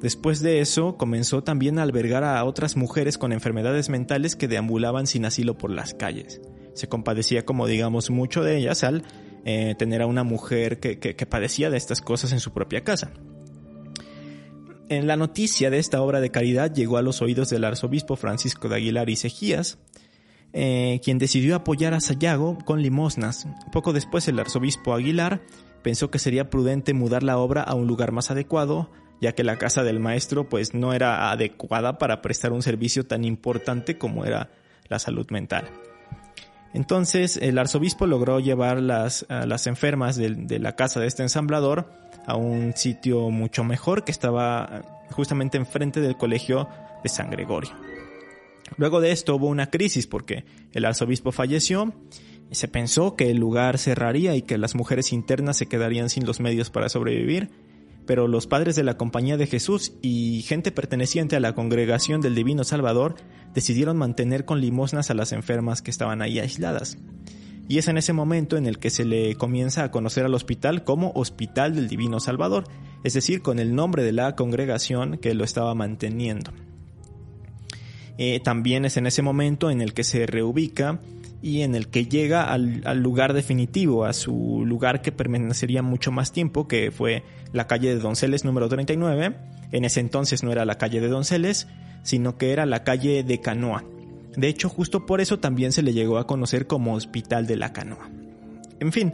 Después 0.00 0.40
de 0.40 0.60
eso, 0.60 0.96
comenzó 0.96 1.42
también 1.42 1.78
a 1.78 1.82
albergar 1.82 2.22
a 2.22 2.44
otras 2.44 2.76
mujeres 2.76 3.18
con 3.18 3.32
enfermedades 3.32 3.88
mentales 3.88 4.36
que 4.36 4.46
deambulaban 4.46 5.06
sin 5.06 5.24
asilo 5.24 5.58
por 5.58 5.70
las 5.70 5.94
calles. 5.94 6.40
se 6.74 6.88
compadecía 6.88 7.44
como 7.44 7.66
digamos 7.66 8.08
mucho 8.08 8.44
de 8.44 8.56
ellas 8.56 8.84
al 8.84 9.02
eh, 9.44 9.74
tener 9.76 10.02
a 10.02 10.06
una 10.06 10.22
mujer 10.22 10.78
que, 10.78 11.26
padecía 11.26 11.70
de 11.70 11.76
estas 11.76 12.00
cosas 12.00 12.32
en 12.32 12.38
su 12.38 12.52
propia 12.52 12.84
casa. 12.84 13.10
En 14.90 15.06
la 15.06 15.16
noticia 15.16 15.68
de 15.68 15.78
esta 15.78 16.00
obra 16.00 16.20
de 16.20 16.30
caridad 16.30 16.72
llegó 16.72 16.96
a 16.96 17.02
los 17.02 17.20
oídos 17.20 17.50
del 17.50 17.64
arzobispo 17.64 18.16
Francisco 18.16 18.70
de 18.70 18.76
Aguilar 18.76 19.10
y 19.10 19.16
Sejías, 19.16 19.76
eh, 20.54 21.00
quien 21.04 21.18
decidió 21.18 21.56
apoyar 21.56 21.92
a 21.92 22.00
Sayago 22.00 22.56
con 22.64 22.80
limosnas. 22.80 23.46
Poco 23.70 23.92
después 23.92 24.26
el 24.28 24.38
arzobispo 24.38 24.94
Aguilar 24.94 25.42
pensó 25.82 26.10
que 26.10 26.18
sería 26.18 26.48
prudente 26.48 26.94
mudar 26.94 27.22
la 27.22 27.36
obra 27.36 27.62
a 27.62 27.74
un 27.74 27.86
lugar 27.86 28.12
más 28.12 28.30
adecuado, 28.30 28.90
ya 29.20 29.32
que 29.32 29.44
la 29.44 29.58
casa 29.58 29.82
del 29.82 30.00
maestro 30.00 30.48
pues 30.48 30.72
no 30.72 30.94
era 30.94 31.30
adecuada 31.30 31.98
para 31.98 32.22
prestar 32.22 32.52
un 32.52 32.62
servicio 32.62 33.04
tan 33.04 33.24
importante 33.24 33.98
como 33.98 34.24
era 34.24 34.50
la 34.88 34.98
salud 34.98 35.26
mental. 35.30 35.66
Entonces 36.72 37.36
el 37.36 37.58
arzobispo 37.58 38.06
logró 38.06 38.40
llevar 38.40 38.80
las, 38.80 39.26
a 39.28 39.44
las 39.44 39.66
enfermas 39.66 40.16
de, 40.16 40.30
de, 40.30 40.58
la 40.58 40.76
casa 40.76 40.98
de 40.98 41.08
este 41.08 41.22
ensamblador 41.22 41.90
a 42.28 42.36
un 42.36 42.74
sitio 42.76 43.30
mucho 43.30 43.64
mejor 43.64 44.04
que 44.04 44.12
estaba 44.12 45.06
justamente 45.10 45.56
enfrente 45.56 46.00
del 46.00 46.16
colegio 46.16 46.68
de 47.02 47.08
San 47.08 47.30
Gregorio. 47.30 47.70
Luego 48.76 49.00
de 49.00 49.12
esto 49.12 49.34
hubo 49.34 49.48
una 49.48 49.70
crisis 49.70 50.06
porque 50.06 50.44
el 50.72 50.84
arzobispo 50.84 51.32
falleció 51.32 51.92
y 52.50 52.54
se 52.54 52.68
pensó 52.68 53.16
que 53.16 53.30
el 53.30 53.38
lugar 53.38 53.78
cerraría 53.78 54.36
y 54.36 54.42
que 54.42 54.58
las 54.58 54.74
mujeres 54.74 55.12
internas 55.12 55.56
se 55.56 55.66
quedarían 55.66 56.10
sin 56.10 56.26
los 56.26 56.38
medios 56.38 56.70
para 56.70 56.88
sobrevivir 56.88 57.50
pero 58.08 58.26
los 58.26 58.46
padres 58.46 58.74
de 58.74 58.84
la 58.84 58.96
Compañía 58.96 59.36
de 59.36 59.46
Jesús 59.46 59.92
y 60.00 60.40
gente 60.40 60.72
perteneciente 60.72 61.36
a 61.36 61.40
la 61.40 61.54
congregación 61.54 62.22
del 62.22 62.34
Divino 62.34 62.64
Salvador 62.64 63.16
decidieron 63.52 63.98
mantener 63.98 64.46
con 64.46 64.62
limosnas 64.62 65.10
a 65.10 65.14
las 65.14 65.32
enfermas 65.32 65.82
que 65.82 65.90
estaban 65.90 66.22
ahí 66.22 66.38
aisladas. 66.38 66.96
Y 67.68 67.76
es 67.76 67.86
en 67.88 67.98
ese 67.98 68.14
momento 68.14 68.56
en 68.56 68.66
el 68.66 68.78
que 68.78 68.88
se 68.88 69.04
le 69.04 69.34
comienza 69.34 69.84
a 69.84 69.90
conocer 69.90 70.24
al 70.24 70.34
hospital 70.34 70.84
como 70.84 71.12
Hospital 71.14 71.74
del 71.74 71.86
Divino 71.88 72.18
Salvador, 72.18 72.64
es 73.04 73.12
decir, 73.12 73.42
con 73.42 73.58
el 73.58 73.74
nombre 73.74 74.02
de 74.02 74.12
la 74.12 74.34
congregación 74.34 75.18
que 75.18 75.34
lo 75.34 75.44
estaba 75.44 75.74
manteniendo. 75.74 76.50
Eh, 78.16 78.40
también 78.40 78.84
es 78.84 78.96
en 78.96 79.06
ese 79.06 79.22
momento 79.22 79.70
en 79.70 79.80
el 79.82 79.92
que 79.92 80.02
se 80.02 80.26
reubica 80.26 80.98
y 81.40 81.60
en 81.60 81.74
el 81.74 81.88
que 81.88 82.06
llega 82.06 82.52
al, 82.52 82.82
lugar 83.00 83.32
definitivo, 83.32 84.04
a 84.04 84.12
su 84.12 84.64
lugar 84.66 85.02
que 85.02 85.12
permanecería 85.12 85.82
mucho 85.82 86.10
más 86.10 86.32
tiempo, 86.32 86.66
que 86.66 86.90
fue 86.90 87.22
la 87.52 87.66
calle 87.66 87.94
de 87.94 88.00
Donceles 88.00 88.44
número 88.44 88.68
39. 88.68 89.36
En 89.70 89.84
ese 89.84 90.00
entonces 90.00 90.42
no 90.42 90.50
era 90.50 90.64
la 90.64 90.78
calle 90.78 91.00
de 91.00 91.08
Donceles, 91.08 91.68
sino 92.02 92.38
que 92.38 92.52
era 92.52 92.66
la 92.66 92.82
calle 92.82 93.22
de 93.22 93.40
Canoa. 93.40 93.84
De 94.38 94.46
hecho, 94.46 94.68
justo 94.68 95.04
por 95.04 95.20
eso 95.20 95.40
también 95.40 95.72
se 95.72 95.82
le 95.82 95.92
llegó 95.92 96.16
a 96.16 96.28
conocer 96.28 96.68
como 96.68 96.94
Hospital 96.94 97.48
de 97.48 97.56
la 97.56 97.72
Canoa. 97.72 98.08
En 98.78 98.92
fin, 98.92 99.12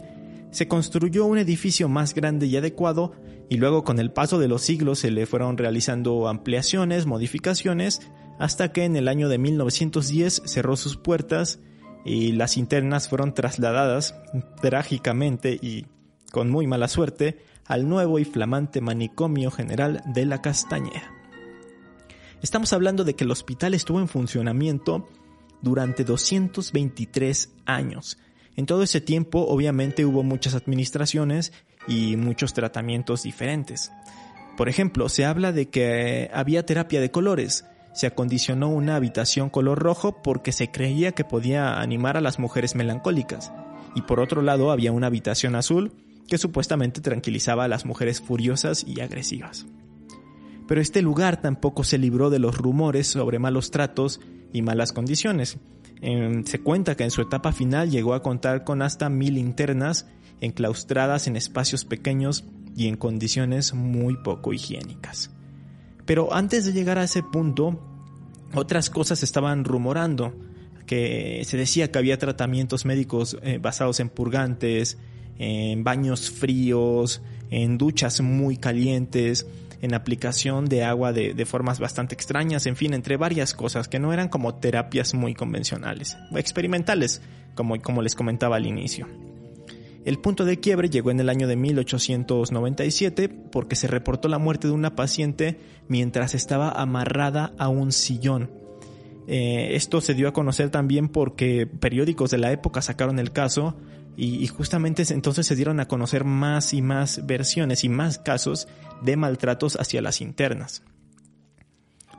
se 0.50 0.68
construyó 0.68 1.24
un 1.24 1.38
edificio 1.38 1.88
más 1.88 2.12
grande 2.12 2.44
y 2.44 2.58
adecuado 2.58 3.12
y 3.48 3.56
luego 3.56 3.84
con 3.84 3.98
el 3.98 4.12
paso 4.12 4.38
de 4.38 4.48
los 4.48 4.60
siglos 4.60 4.98
se 4.98 5.10
le 5.10 5.24
fueron 5.24 5.56
realizando 5.56 6.28
ampliaciones, 6.28 7.06
modificaciones, 7.06 8.02
hasta 8.38 8.70
que 8.70 8.84
en 8.84 8.96
el 8.96 9.08
año 9.08 9.30
de 9.30 9.38
1910 9.38 10.42
cerró 10.44 10.76
sus 10.76 10.98
puertas 10.98 11.58
y 12.04 12.32
las 12.32 12.58
internas 12.58 13.08
fueron 13.08 13.32
trasladadas 13.32 14.14
trágicamente 14.60 15.58
y 15.58 15.86
con 16.32 16.50
muy 16.50 16.66
mala 16.66 16.88
suerte 16.88 17.38
al 17.64 17.88
nuevo 17.88 18.18
y 18.18 18.26
flamante 18.26 18.82
manicomio 18.82 19.50
general 19.50 20.02
de 20.04 20.26
la 20.26 20.42
Castañeda. 20.42 21.13
Estamos 22.44 22.74
hablando 22.74 23.04
de 23.04 23.16
que 23.16 23.24
el 23.24 23.30
hospital 23.30 23.72
estuvo 23.72 24.00
en 24.00 24.06
funcionamiento 24.06 25.08
durante 25.62 26.04
223 26.04 27.50
años. 27.64 28.18
En 28.54 28.66
todo 28.66 28.82
ese 28.82 29.00
tiempo 29.00 29.46
obviamente 29.48 30.04
hubo 30.04 30.22
muchas 30.22 30.54
administraciones 30.54 31.54
y 31.88 32.16
muchos 32.16 32.52
tratamientos 32.52 33.22
diferentes. 33.22 33.92
Por 34.58 34.68
ejemplo, 34.68 35.08
se 35.08 35.24
habla 35.24 35.52
de 35.52 35.70
que 35.70 36.30
había 36.34 36.66
terapia 36.66 37.00
de 37.00 37.10
colores, 37.10 37.64
se 37.94 38.08
acondicionó 38.08 38.68
una 38.68 38.96
habitación 38.96 39.48
color 39.48 39.78
rojo 39.78 40.22
porque 40.22 40.52
se 40.52 40.70
creía 40.70 41.12
que 41.12 41.24
podía 41.24 41.80
animar 41.80 42.18
a 42.18 42.20
las 42.20 42.38
mujeres 42.38 42.74
melancólicas, 42.74 43.54
y 43.94 44.02
por 44.02 44.20
otro 44.20 44.42
lado 44.42 44.70
había 44.70 44.92
una 44.92 45.06
habitación 45.06 45.56
azul 45.56 45.92
que 46.28 46.36
supuestamente 46.36 47.00
tranquilizaba 47.00 47.64
a 47.64 47.68
las 47.68 47.86
mujeres 47.86 48.20
furiosas 48.20 48.84
y 48.86 49.00
agresivas. 49.00 49.64
Pero 50.66 50.80
este 50.80 51.02
lugar 51.02 51.40
tampoco 51.40 51.84
se 51.84 51.98
libró 51.98 52.30
de 52.30 52.38
los 52.38 52.56
rumores 52.56 53.06
sobre 53.06 53.38
malos 53.38 53.70
tratos 53.70 54.20
y 54.52 54.62
malas 54.62 54.92
condiciones. 54.92 55.58
se 56.00 56.60
cuenta 56.60 56.96
que 56.96 57.04
en 57.04 57.10
su 57.10 57.22
etapa 57.22 57.52
final 57.52 57.90
llegó 57.90 58.14
a 58.14 58.22
contar 58.22 58.64
con 58.64 58.82
hasta 58.82 59.08
mil 59.08 59.38
internas 59.38 60.06
enclaustradas 60.40 61.26
en 61.26 61.36
espacios 61.36 61.84
pequeños 61.84 62.44
y 62.76 62.88
en 62.88 62.96
condiciones 62.96 63.74
muy 63.74 64.16
poco 64.16 64.52
higiénicas. 64.52 65.30
Pero 66.06 66.34
antes 66.34 66.64
de 66.64 66.72
llegar 66.72 66.98
a 66.98 67.04
ese 67.04 67.22
punto, 67.22 67.80
otras 68.54 68.90
cosas 68.90 69.22
estaban 69.22 69.64
rumorando, 69.64 70.34
que 70.86 71.42
se 71.46 71.56
decía 71.56 71.90
que 71.90 71.98
había 71.98 72.18
tratamientos 72.18 72.84
médicos 72.84 73.38
eh, 73.42 73.58
basados 73.60 74.00
en 74.00 74.10
purgantes, 74.10 74.98
en 75.38 75.82
baños 75.82 76.30
fríos, 76.30 77.22
en 77.50 77.78
duchas 77.78 78.20
muy 78.20 78.56
calientes, 78.56 79.46
en 79.84 79.94
aplicación 79.94 80.64
de 80.64 80.82
agua 80.82 81.12
de, 81.12 81.34
de, 81.34 81.44
formas 81.44 81.78
bastante 81.78 82.14
extrañas, 82.14 82.66
en 82.66 82.74
fin, 82.74 82.94
entre 82.94 83.16
varias 83.16 83.52
cosas 83.52 83.86
que 83.86 83.98
no 83.98 84.12
eran 84.12 84.28
como 84.28 84.54
terapias 84.54 85.12
muy 85.14 85.34
convencionales, 85.34 86.16
experimentales, 86.34 87.20
como, 87.54 87.80
como 87.80 88.00
les 88.00 88.14
comentaba 88.14 88.56
al 88.56 88.66
inicio. 88.66 89.06
El 90.04 90.18
punto 90.18 90.44
de 90.44 90.60
quiebre 90.60 90.90
llegó 90.90 91.10
en 91.10 91.20
el 91.20 91.28
año 91.28 91.46
de 91.46 91.56
1897 91.56 93.28
porque 93.28 93.76
se 93.76 93.88
reportó 93.88 94.28
la 94.28 94.38
muerte 94.38 94.68
de 94.68 94.74
una 94.74 94.96
paciente 94.96 95.58
mientras 95.88 96.34
estaba 96.34 96.70
amarrada 96.70 97.52
a 97.58 97.68
un 97.68 97.92
sillón. 97.92 98.50
Eh, 99.26 99.70
esto 99.72 100.00
se 100.02 100.12
dio 100.14 100.28
a 100.28 100.32
conocer 100.34 100.70
también 100.70 101.08
porque 101.08 101.66
periódicos 101.66 102.30
de 102.30 102.38
la 102.38 102.52
época 102.52 102.82
sacaron 102.82 103.18
el 103.18 103.32
caso 103.32 103.76
y, 104.16 104.46
justamente 104.46 105.04
entonces 105.10 105.46
se 105.46 105.56
dieron 105.56 105.80
a 105.80 105.88
conocer 105.88 106.24
más 106.24 106.72
y 106.72 106.82
más 106.82 107.26
versiones 107.26 107.84
y 107.84 107.88
más 107.88 108.18
casos 108.18 108.68
de 109.02 109.16
maltratos 109.16 109.76
hacia 109.76 110.02
las 110.02 110.20
internas. 110.20 110.82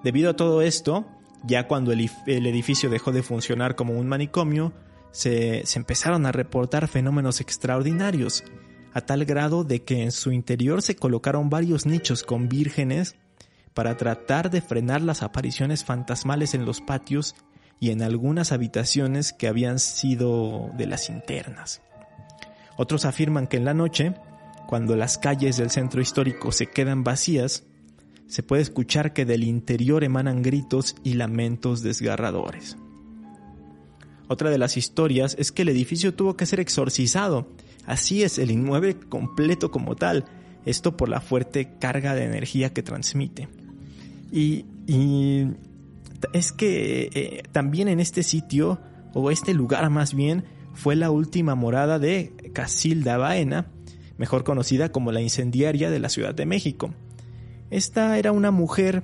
Debido 0.04 0.32
a 0.32 0.36
todo 0.36 0.62
esto, 0.62 1.08
ya 1.44 1.68
cuando 1.68 1.92
el 1.92 2.10
edificio 2.28 2.90
dejó 2.90 3.12
de 3.12 3.24
funcionar 3.24 3.76
como 3.76 3.94
un 3.94 4.08
manicomio, 4.08 4.74
se, 5.16 5.64
empezaron 5.76 6.26
a 6.26 6.34
reportar 6.34 6.90
fenómenos 6.90 7.40
extraordinarios, 7.40 8.44
a 8.94 9.02
tal 9.02 9.24
grado 9.24 9.64
de 9.64 9.84
que 9.84 10.04
en 10.04 10.12
su 10.12 10.34
interior 10.34 10.82
se 10.82 10.98
colocaron 10.98 11.50
varios 11.50 11.86
nichos 11.86 12.24
con 12.24 12.50
vírgenes 12.50 13.16
para 13.74 13.96
tratar 13.96 14.50
de 14.50 14.62
frenar 14.62 15.02
las 15.02 15.24
apariciones 15.24 15.86
fantasmales 15.86 16.54
en 16.54 16.66
los 16.66 16.82
patios 16.82 17.36
y 17.80 17.92
en 17.92 18.02
algunas 18.02 18.52
habitaciones 18.52 19.34
que 19.34 19.48
habían 19.48 19.80
sido 19.80 20.70
de 20.78 20.88
las 20.88 21.10
internas. 21.10 21.82
Otros 22.78 23.06
afirman 23.06 23.48
que 23.48 23.58
en 23.58 23.66
la 23.66 23.74
noche, 23.74 24.14
cuando 24.68 24.96
las 24.96 25.18
calles 25.18 25.58
del 25.58 25.70
centro 25.70 26.02
histórico 26.02 26.52
se 26.52 26.68
quedan 26.68 27.04
vacías, 27.04 27.64
se 28.28 28.44
puede 28.44 28.64
escuchar 28.64 29.14
que 29.14 29.26
del 29.26 29.44
interior 29.44 30.04
emanan 30.04 30.42
gritos 30.42 30.96
y 31.04 31.14
lamentos 31.14 31.84
desgarradores. 31.84 32.78
Otra 34.28 34.50
de 34.50 34.58
las 34.58 34.78
historias 34.78 35.36
es 35.38 35.52
que 35.52 35.62
el 35.62 35.70
edificio 35.70 36.14
tuvo 36.14 36.36
que 36.36 36.46
ser 36.46 36.60
exorcizado. 36.60 37.48
Así 37.86 38.24
es, 38.24 38.40
el 38.40 38.50
inmueble 38.50 38.98
completo 38.98 39.70
como 39.70 39.96
tal. 39.96 40.26
Esto 40.66 40.98
por 40.98 41.10
la 41.10 41.22
fuerte 41.22 41.78
carga 41.78 42.16
de 42.16 42.24
energía 42.24 42.74
que 42.74 42.82
transmite. 42.82 43.48
Y, 44.32 44.66
es 46.34 46.52
que 46.52 47.10
eh, 47.14 47.44
también 47.52 47.88
en 47.88 48.00
este 48.00 48.24
sitio, 48.24 48.80
o 49.14 49.32
este 49.32 49.54
lugar 49.54 49.90
más 49.90 50.14
bien, 50.14 50.46
fue 50.74 50.96
la 50.96 51.10
última 51.10 51.56
morada 51.56 52.00
de 52.00 52.34
Casilda 52.54 53.18
Baena, 53.18 53.68
mejor 54.18 54.44
conocida 54.44 54.92
como 54.92 55.12
la 55.12 55.22
incendiaria 55.22 55.90
de 55.90 56.00
la 56.00 56.10
Ciudad 56.10 56.36
de 56.36 56.46
México. 56.46 56.94
Esta 57.70 58.18
era 58.18 58.32
una 58.32 58.52
mujer 58.52 59.04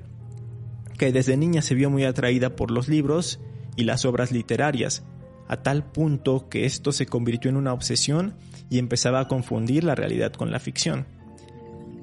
que 0.97 1.11
desde 1.11 1.37
niña 1.37 1.61
se 1.61 1.75
vio 1.75 1.89
muy 1.89 2.03
atraída 2.03 2.55
por 2.55 2.71
los 2.71 2.87
libros 2.87 3.39
y 3.75 3.85
las 3.85 4.05
obras 4.05 4.31
literarias, 4.31 5.03
a 5.47 5.57
tal 5.63 5.83
punto 5.83 6.47
que 6.47 6.65
esto 6.65 6.91
se 6.91 7.05
convirtió 7.05 7.49
en 7.49 7.57
una 7.57 7.73
obsesión 7.73 8.35
y 8.69 8.77
empezaba 8.77 9.19
a 9.19 9.27
confundir 9.27 9.83
la 9.83 9.95
realidad 9.95 10.31
con 10.31 10.51
la 10.51 10.59
ficción. 10.59 11.07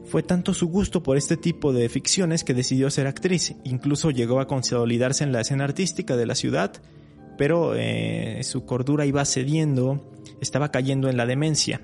Fue 0.09 0.23
tanto 0.23 0.55
su 0.55 0.68
gusto 0.68 1.03
por 1.03 1.18
este 1.18 1.37
tipo 1.37 1.73
de 1.75 1.88
ficciones 1.90 2.42
que 2.42 2.55
decidió 2.55 2.88
ser 2.88 3.07
actriz, 3.07 3.55
incluso 3.64 4.11
llegó 4.11 4.40
a 4.40 4.47
consolidarse 4.47 5.23
en 5.23 5.33
la 5.33 5.42
escena 5.42 5.64
artística 5.64 6.16
de 6.16 6.25
la 6.25 6.35
ciudad, 6.35 6.73
pero 7.37 7.75
eh, 7.77 8.40
su 8.42 8.64
cordura 8.64 9.05
iba 9.05 9.23
cediendo, 9.27 10.11
estaba 10.40 10.71
cayendo 10.71 11.11
en 11.11 11.18
la 11.18 11.27
demencia. 11.27 11.83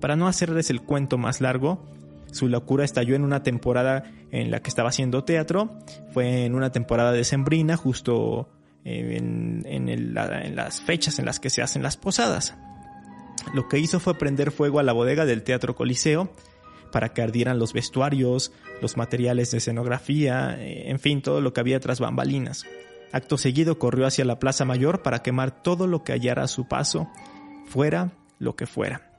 Para 0.00 0.16
no 0.16 0.28
hacerles 0.28 0.68
el 0.68 0.82
cuento 0.82 1.16
más 1.16 1.40
largo, 1.40 1.82
su 2.30 2.48
locura 2.48 2.84
estalló 2.84 3.16
en 3.16 3.24
una 3.24 3.42
temporada 3.42 4.04
en 4.30 4.50
la 4.50 4.60
que 4.60 4.68
estaba 4.68 4.90
haciendo 4.90 5.24
teatro, 5.24 5.78
fue 6.10 6.44
en 6.44 6.54
una 6.54 6.72
temporada 6.72 7.12
de 7.12 7.24
Sembrina, 7.24 7.78
justo 7.78 8.50
eh, 8.84 9.16
en, 9.16 10.14
las 10.54 10.82
fechas 10.82 11.18
en 11.18 11.24
las 11.24 11.40
que 11.40 11.48
se 11.48 11.62
hacen 11.62 11.82
las 11.82 11.96
posadas. 11.96 12.54
Lo 13.54 13.66
que 13.66 13.78
hizo 13.78 13.98
fue 13.98 14.18
prender 14.18 14.50
fuego 14.50 14.78
a 14.78 14.82
la 14.82 14.92
bodega 14.92 15.24
del 15.24 15.42
Teatro 15.42 15.74
Coliseo 15.74 16.30
para 16.96 17.12
que 17.12 17.20
ardieran 17.20 17.58
los 17.58 17.74
vestuarios, 17.74 18.52
los 18.80 18.96
materiales 18.96 19.50
de 19.50 19.58
escenografía, 19.58 20.56
eh, 20.58 20.88
en 20.88 20.98
fin, 20.98 21.20
todo 21.20 21.42
lo 21.42 21.52
que 21.52 21.60
había 21.60 21.78
tras 21.78 22.00
bambalinas. 22.00 22.64
Acto 23.12 23.36
seguido 23.36 23.78
corrió 23.78 24.06
hacia 24.06 24.24
la 24.24 24.38
Plaza 24.38 24.64
Mayor 24.64 25.02
para 25.02 25.18
quemar 25.18 25.62
todo 25.62 25.86
lo 25.86 26.04
que 26.04 26.14
hallara 26.14 26.44
a 26.44 26.48
su 26.48 26.68
paso, 26.68 27.06
fuera 27.66 28.12
lo 28.38 28.56
que 28.56 28.64
fuera. 28.64 29.10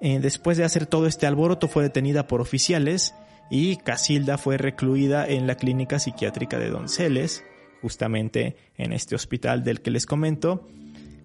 Eh, 0.00 0.20
después 0.20 0.56
de 0.56 0.62
hacer 0.62 0.86
todo 0.86 1.08
este 1.08 1.26
alboroto 1.26 1.66
fue 1.66 1.82
detenida 1.82 2.28
por 2.28 2.40
oficiales 2.40 3.12
y 3.50 3.76
Casilda 3.78 4.38
fue 4.38 4.56
recluida 4.56 5.26
en 5.26 5.48
la 5.48 5.56
clínica 5.56 5.98
psiquiátrica 5.98 6.60
de 6.60 6.70
Donceles, 6.70 7.42
justamente 7.82 8.54
en 8.76 8.92
este 8.92 9.16
hospital 9.16 9.64
del 9.64 9.80
que 9.80 9.90
les 9.90 10.06
comento, 10.06 10.68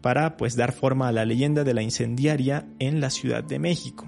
para 0.02 0.36
pues 0.36 0.56
dar 0.56 0.72
forma 0.72 1.10
a 1.10 1.12
la 1.12 1.26
leyenda 1.26 1.64
de 1.64 1.76
la 1.76 1.84
incendiaria 1.84 2.66
en 2.80 3.02
la 3.02 3.12
Ciudad 3.12 3.44
de 3.44 3.60
México. 3.60 4.08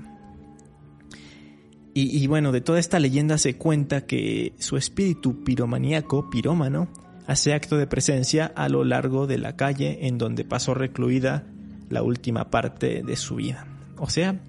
Y, 1.93 2.25
bueno, 2.27 2.54
de 2.54 2.62
toda 2.62 2.80
esta 2.80 2.99
leyenda 2.99 3.38
se 3.38 3.58
cuenta 3.58 4.06
que 4.06 4.54
su 4.60 4.77
espíritu 4.77 5.43
piromaníaco, 5.43 6.30
pirómano, 6.30 6.88
hace 7.27 7.54
acto 7.54 7.77
de 7.77 7.86
presencia 7.86 8.45
a 8.56 8.69
lo 8.69 8.86
largo 8.86 9.27
de 9.27 9.38
la 9.38 9.58
calle 9.58 10.08
en 10.08 10.17
donde 10.17 10.45
pasó 10.45 10.73
recluida 10.73 11.43
la 11.89 12.01
última 12.01 12.49
parte 12.49 13.04
de 13.04 13.15
su 13.17 13.36
vida. 13.36 13.67
O 13.97 14.10
sea, 14.10 14.39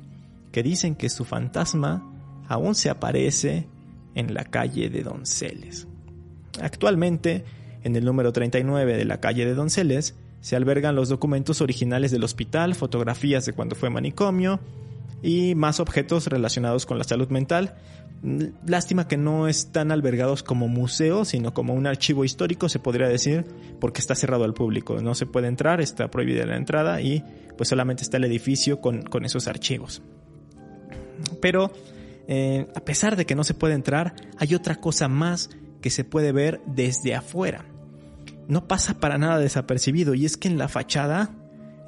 que 0.52 0.62
dicen 0.62 0.94
que 0.94 1.08
su 1.08 1.24
fantasma 1.24 2.08
aún 2.46 2.76
se 2.76 2.90
aparece 2.90 3.66
en 4.14 4.34
la 4.34 4.44
calle 4.44 4.88
de 4.88 5.02
Donceles. 5.02 5.88
Actualmente, 6.60 7.44
en 7.82 7.96
el 7.96 8.04
número 8.04 8.32
39 8.32 8.96
de 8.96 9.04
la 9.04 9.18
calle 9.18 9.44
de 9.44 9.54
Donceles, 9.54 10.14
se 10.40 10.54
albergan 10.54 10.94
los 10.94 11.08
documentos 11.08 11.60
originales 11.60 12.12
del 12.12 12.22
hospital, 12.22 12.76
fotografías 12.76 13.46
de 13.46 13.52
cuando 13.52 13.74
fue 13.74 13.90
manicomio 13.90 14.60
y 15.22 15.54
más 15.54 15.80
objetos 15.80 16.26
relacionados 16.26 16.86
con 16.86 16.98
la 16.98 17.04
salud 17.04 17.28
mental. 17.28 17.76
Lástima 18.66 19.08
que 19.08 19.16
no 19.16 19.48
están 19.48 19.90
albergados 19.90 20.42
como 20.42 20.68
museo, 20.68 21.24
sino 21.24 21.54
como 21.54 21.74
un 21.74 21.86
archivo 21.86 22.24
histórico, 22.24 22.68
se 22.68 22.78
podría 22.78 23.08
decir, 23.08 23.44
porque 23.80 24.00
está 24.00 24.14
cerrado 24.14 24.44
al 24.44 24.54
público. 24.54 25.00
No 25.00 25.14
se 25.14 25.26
puede 25.26 25.48
entrar, 25.48 25.80
está 25.80 26.10
prohibida 26.10 26.46
la 26.46 26.56
entrada 26.56 27.00
y 27.00 27.24
pues 27.56 27.68
solamente 27.68 28.02
está 28.02 28.18
el 28.18 28.24
edificio 28.24 28.80
con, 28.80 29.02
con 29.02 29.24
esos 29.24 29.48
archivos. 29.48 30.02
Pero 31.40 31.72
eh, 32.28 32.66
a 32.74 32.80
pesar 32.80 33.16
de 33.16 33.26
que 33.26 33.34
no 33.34 33.44
se 33.44 33.54
puede 33.54 33.74
entrar, 33.74 34.14
hay 34.38 34.54
otra 34.54 34.76
cosa 34.76 35.08
más 35.08 35.50
que 35.80 35.90
se 35.90 36.04
puede 36.04 36.32
ver 36.32 36.60
desde 36.66 37.14
afuera. 37.14 37.64
No 38.48 38.68
pasa 38.68 39.00
para 39.00 39.18
nada 39.18 39.38
desapercibido 39.38 40.14
y 40.14 40.24
es 40.24 40.36
que 40.36 40.48
en 40.48 40.58
la 40.58 40.68
fachada, 40.68 41.34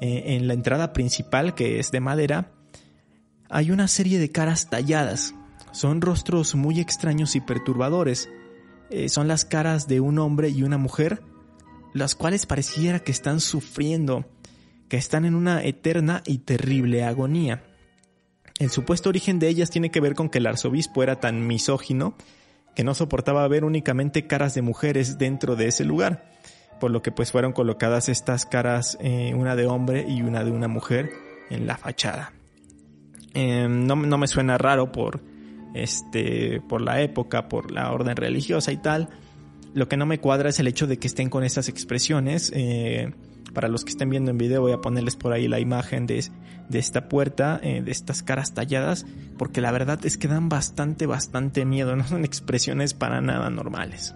eh, 0.01 0.23
en 0.35 0.47
la 0.47 0.53
entrada 0.53 0.93
principal 0.93 1.55
que 1.55 1.79
es 1.79 1.91
de 1.91 1.99
madera, 1.99 2.51
hay 3.55 3.71
una 3.71 3.87
serie 3.87 4.19
de 4.19 4.33
caras 4.33 4.69
talladas. 4.69 5.33
Son 5.71 6.01
rostros 6.01 6.55
muy 6.55 6.81
extraños 6.81 7.37
y 7.37 7.39
perturbadores. 7.39 8.29
Eh, 8.89 9.07
son 9.07 9.29
las 9.29 9.45
caras 9.45 9.87
de 9.87 10.01
un 10.01 10.19
hombre 10.19 10.49
y 10.49 10.63
una 10.63 10.77
mujer, 10.77 11.23
las 11.93 12.15
cuales 12.15 12.45
pareciera 12.45 12.99
que 12.99 13.13
están 13.13 13.39
sufriendo, 13.39 14.25
que 14.89 14.97
están 14.97 15.23
en 15.23 15.35
una 15.35 15.63
eterna 15.63 16.21
y 16.25 16.39
terrible 16.39 17.05
agonía. 17.05 17.63
El 18.59 18.71
supuesto 18.71 19.07
origen 19.07 19.39
de 19.39 19.47
ellas 19.47 19.69
tiene 19.69 19.89
que 19.89 20.01
ver 20.01 20.15
con 20.15 20.27
que 20.27 20.39
el 20.39 20.47
arzobispo 20.47 21.01
era 21.01 21.21
tan 21.21 21.47
misógino 21.47 22.17
que 22.75 22.83
no 22.83 22.93
soportaba 22.93 23.47
ver 23.47 23.63
únicamente 23.63 24.27
caras 24.27 24.53
de 24.53 24.63
mujeres 24.63 25.17
dentro 25.17 25.55
de 25.55 25.67
ese 25.69 25.85
lugar, 25.85 26.29
por 26.81 26.91
lo 26.91 27.01
que 27.01 27.13
pues 27.13 27.31
fueron 27.31 27.53
colocadas 27.53 28.09
estas 28.09 28.45
caras, 28.45 28.97
eh, 28.99 29.33
una 29.33 29.55
de 29.55 29.65
hombre 29.65 30.05
y 30.09 30.23
una 30.23 30.43
de 30.43 30.51
una 30.51 30.67
mujer, 30.67 31.09
en 31.49 31.67
la 31.67 31.77
fachada. 31.77 32.34
Em, 33.35 33.85
no, 33.85 33.95
me 33.95 34.27
suena 34.27 34.57
raro 34.57 34.91
por, 34.91 35.21
este, 35.73 36.61
por 36.61 36.81
la 36.81 37.01
época, 37.01 37.49
por 37.49 37.71
la 37.71 37.91
orden 37.91 38.15
religiosa 38.15 38.71
y 38.71 38.77
tal. 38.77 39.09
Lo 39.73 39.89
que 39.89 39.97
no 39.97 40.05
me 40.05 40.19
cuadra 40.19 40.49
es 40.49 40.59
el 40.59 40.67
hecho 40.67 40.87
de 40.87 40.97
que 40.97 41.07
estén 41.07 41.29
con 41.29 41.43
estas 41.43 41.67
expresiones. 41.67 42.51
Eh, 42.55 43.13
para 43.53 43.67
los 43.67 43.83
que 43.83 43.91
estén 43.91 44.09
viendo 44.09 44.31
en 44.31 44.37
video 44.37 44.61
voy 44.61 44.71
a 44.71 44.81
ponerles 44.81 45.15
por 45.15 45.33
ahí 45.33 45.47
la 45.47 45.59
imagen 45.59 46.07
de, 46.07 46.23
de 46.69 46.79
esta 46.79 47.09
puerta, 47.09 47.59
eh, 47.61 47.81
de 47.81 47.91
estas 47.91 48.23
caras 48.23 48.53
talladas, 48.53 49.05
porque 49.37 49.61
la 49.61 49.71
verdad 49.71 50.05
es 50.05 50.17
que 50.17 50.27
dan 50.27 50.49
bastante, 50.49 51.05
bastante 51.05 51.65
miedo, 51.65 51.95
no 51.97 52.07
son 52.07 52.25
expresiones 52.25 52.93
para 52.93 53.21
nada 53.21 53.49
normales. 53.49 54.15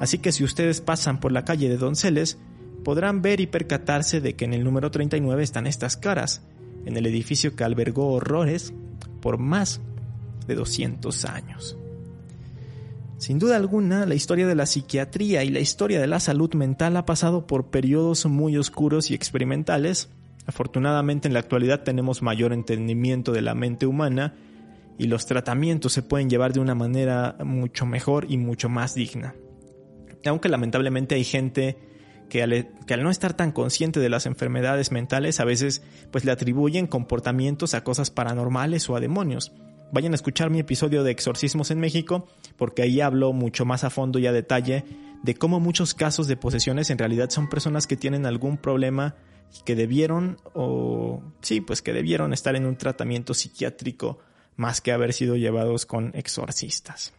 Así 0.00 0.18
que 0.18 0.32
si 0.32 0.42
ustedes 0.42 0.80
pasan 0.80 1.20
por 1.20 1.32
la 1.32 1.44
calle 1.44 1.68
de 1.68 1.76
Donceles, 1.76 2.38
podrán 2.82 3.22
ver 3.22 3.40
y 3.40 3.46
percatarse 3.46 4.20
de 4.20 4.34
que 4.34 4.44
en 4.44 4.54
el 4.54 4.64
número 4.64 4.90
39 4.90 5.42
están 5.42 5.66
estas 5.66 5.96
caras, 5.96 6.42
en 6.84 6.96
el 6.96 7.06
edificio 7.06 7.54
que 7.54 7.64
albergó 7.64 8.12
horrores 8.12 8.72
por 9.20 9.38
más 9.38 9.80
de 10.46 10.54
200 10.54 11.24
años. 11.24 11.76
Sin 13.22 13.38
duda 13.38 13.56
alguna, 13.56 14.04
la 14.04 14.16
historia 14.16 14.48
de 14.48 14.56
la 14.56 14.66
psiquiatría 14.66 15.44
y 15.44 15.50
la 15.50 15.60
historia 15.60 16.00
de 16.00 16.08
la 16.08 16.18
salud 16.18 16.54
mental 16.54 16.96
ha 16.96 17.06
pasado 17.06 17.46
por 17.46 17.66
periodos 17.66 18.26
muy 18.26 18.56
oscuros 18.56 19.12
y 19.12 19.14
experimentales. 19.14 20.08
Afortunadamente 20.46 21.28
en 21.28 21.34
la 21.34 21.40
actualidad 21.40 21.84
tenemos 21.84 22.20
mayor 22.20 22.52
entendimiento 22.52 23.30
de 23.30 23.42
la 23.42 23.54
mente 23.54 23.86
humana 23.86 24.34
y 24.98 25.06
los 25.06 25.24
tratamientos 25.26 25.92
se 25.92 26.02
pueden 26.02 26.28
llevar 26.28 26.52
de 26.52 26.58
una 26.58 26.74
manera 26.74 27.36
mucho 27.44 27.86
mejor 27.86 28.26
y 28.28 28.38
mucho 28.38 28.68
más 28.68 28.96
digna. 28.96 29.36
Aunque 30.26 30.48
lamentablemente 30.48 31.14
hay 31.14 31.22
gente 31.22 31.78
que 32.32 32.42
al, 32.42 32.66
que 32.86 32.94
al, 32.94 33.02
no 33.02 33.10
estar 33.10 33.34
tan 33.34 33.52
consciente 33.52 34.00
de 34.00 34.08
las 34.08 34.24
enfermedades 34.24 34.90
mentales 34.90 35.38
a 35.38 35.44
veces 35.44 35.82
pues 36.10 36.24
le 36.24 36.32
atribuyen 36.32 36.86
comportamientos 36.86 37.74
a 37.74 37.84
cosas 37.84 38.10
paranormales 38.10 38.88
o 38.88 38.96
a 38.96 39.00
demonios 39.00 39.52
vayan 39.92 40.12
a 40.12 40.14
escuchar 40.14 40.48
mi 40.48 40.58
episodio 40.58 41.04
de 41.04 41.10
Exorcismos 41.10 41.70
en 41.70 41.78
México, 41.78 42.26
porque 42.56 42.80
ahí 42.80 43.02
hablo 43.02 43.34
mucho 43.34 43.66
más 43.66 43.84
a 43.84 43.90
fondo 43.90 44.18
y 44.18 44.26
a 44.26 44.32
detalle 44.32 44.86
de 45.22 45.34
cómo 45.34 45.60
muchos 45.60 45.92
casos 45.92 46.28
de 46.28 46.38
posesiones 46.38 46.88
en 46.88 46.96
realidad 46.96 47.28
son 47.28 47.50
personas 47.50 47.86
que 47.86 47.98
tienen 47.98 48.24
algún 48.24 48.56
problema 48.56 49.16
que 49.66 49.74
debieron, 49.76 50.38
o 50.54 51.22
sí, 51.42 51.60
pues 51.60 51.82
que 51.82 51.92
debieron 51.92 52.32
estar 52.32 52.56
en 52.56 52.64
un 52.64 52.76
tratamiento 52.76 53.34
psiquiátrico 53.34 54.18
más 54.56 54.80
que 54.80 54.92
haber 54.92 55.12
sido 55.12 55.36
llevados 55.36 55.84
con 55.84 56.12
exorcistas. 56.14 57.12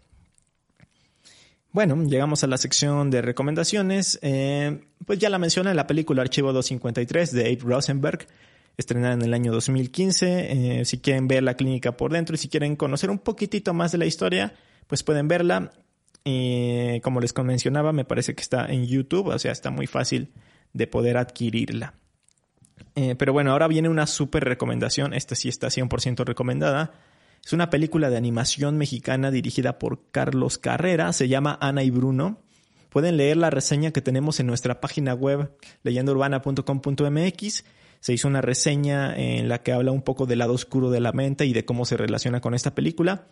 Bueno, 1.73 2.03
llegamos 2.03 2.43
a 2.43 2.47
la 2.47 2.57
sección 2.57 3.09
de 3.09 3.23
recomendaciones. 3.23 4.19
Eh, 4.21 4.79
pues 5.07 5.17
ya 5.17 5.31
la 5.31 5.39
mencioné 5.39 5.73
la 5.73 5.87
película 5.87 6.21
Archivo 6.21 6.53
253 6.53 7.31
de 7.31 7.45
Abe 7.45 7.57
Rosenberg 7.63 8.27
estrenada 8.77 9.15
en 9.15 9.23
el 9.23 9.33
año 9.33 9.51
2015. 9.51 10.81
Eh, 10.81 10.85
si 10.85 10.99
quieren 10.99 11.27
ver 11.27 11.41
la 11.41 11.55
clínica 11.55 11.97
por 11.97 12.13
dentro 12.13 12.35
y 12.35 12.37
si 12.37 12.47
quieren 12.47 12.75
conocer 12.75 13.09
un 13.09 13.17
poquitito 13.17 13.73
más 13.73 13.91
de 13.91 13.97
la 13.97 14.05
historia, 14.05 14.53
pues 14.85 15.01
pueden 15.01 15.27
verla. 15.27 15.73
Y 16.23 17.01
como 17.01 17.19
les 17.19 17.35
mencionaba, 17.35 17.91
me 17.91 18.05
parece 18.05 18.35
que 18.35 18.43
está 18.43 18.67
en 18.67 18.85
YouTube, 18.85 19.29
o 19.29 19.39
sea, 19.39 19.51
está 19.51 19.71
muy 19.71 19.87
fácil 19.87 20.31
de 20.73 20.85
poder 20.85 21.17
adquirirla. 21.17 21.95
Eh, 22.93 23.15
pero 23.17 23.33
bueno, 23.33 23.51
ahora 23.51 23.67
viene 23.67 23.89
una 23.89 24.05
súper 24.05 24.43
recomendación, 24.43 25.15
esta 25.15 25.33
sí 25.33 25.49
está 25.49 25.69
100% 25.69 26.23
recomendada. 26.23 26.93
Es 27.45 27.53
una 27.53 27.69
película 27.69 28.09
de 28.09 28.17
animación 28.17 28.77
mexicana 28.77 29.31
dirigida 29.31 29.79
por 29.79 30.09
Carlos 30.11 30.57
Carrera, 30.57 31.11
se 31.13 31.27
llama 31.27 31.57
Ana 31.59 31.83
y 31.83 31.89
Bruno. 31.89 32.39
Pueden 32.89 33.17
leer 33.17 33.37
la 33.37 33.49
reseña 33.49 33.91
que 33.91 34.01
tenemos 34.01 34.39
en 34.39 34.47
nuestra 34.47 34.79
página 34.79 35.13
web 35.13 35.51
leyendaurbana.com.mx 35.83 37.63
se 38.03 38.11
hizo 38.11 38.27
una 38.27 38.41
reseña 38.41 39.15
en 39.15 39.47
la 39.47 39.63
que 39.63 39.71
habla 39.71 39.93
un 39.93 40.01
poco 40.01 40.25
del 40.25 40.39
lado 40.39 40.51
oscuro 40.51 40.91
de 40.91 40.99
la 40.99 41.13
mente 41.13 41.45
y 41.45 41.53
de 41.53 41.63
cómo 41.63 41.85
se 41.85 41.95
relaciona 41.95 42.41
con 42.41 42.53
esta 42.53 42.75
película. 42.75 43.27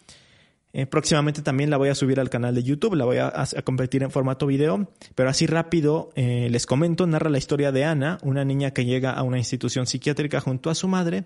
Eh, 0.71 0.85
próximamente 0.85 1.41
también 1.41 1.69
la 1.69 1.75
voy 1.75 1.89
a 1.89 1.95
subir 1.95 2.21
al 2.21 2.29
canal 2.29 2.55
de 2.55 2.63
YouTube, 2.63 2.95
la 2.95 3.03
voy 3.03 3.17
a, 3.17 3.33
a 3.35 3.61
convertir 3.63 4.01
en 4.01 4.11
formato 4.11 4.47
video, 4.47 4.89
pero 5.13 5.29
así 5.29 5.45
rápido 5.45 6.11
eh, 6.15 6.47
les 6.49 6.65
comento, 6.65 7.05
narra 7.05 7.29
la 7.29 7.37
historia 7.37 7.73
de 7.73 7.83
Ana, 7.83 8.17
una 8.23 8.45
niña 8.45 8.71
que 8.71 8.85
llega 8.85 9.11
a 9.11 9.23
una 9.23 9.37
institución 9.37 9.87
psiquiátrica 9.87 10.39
junto 10.39 10.69
a 10.69 10.75
su 10.75 10.87
madre, 10.87 11.25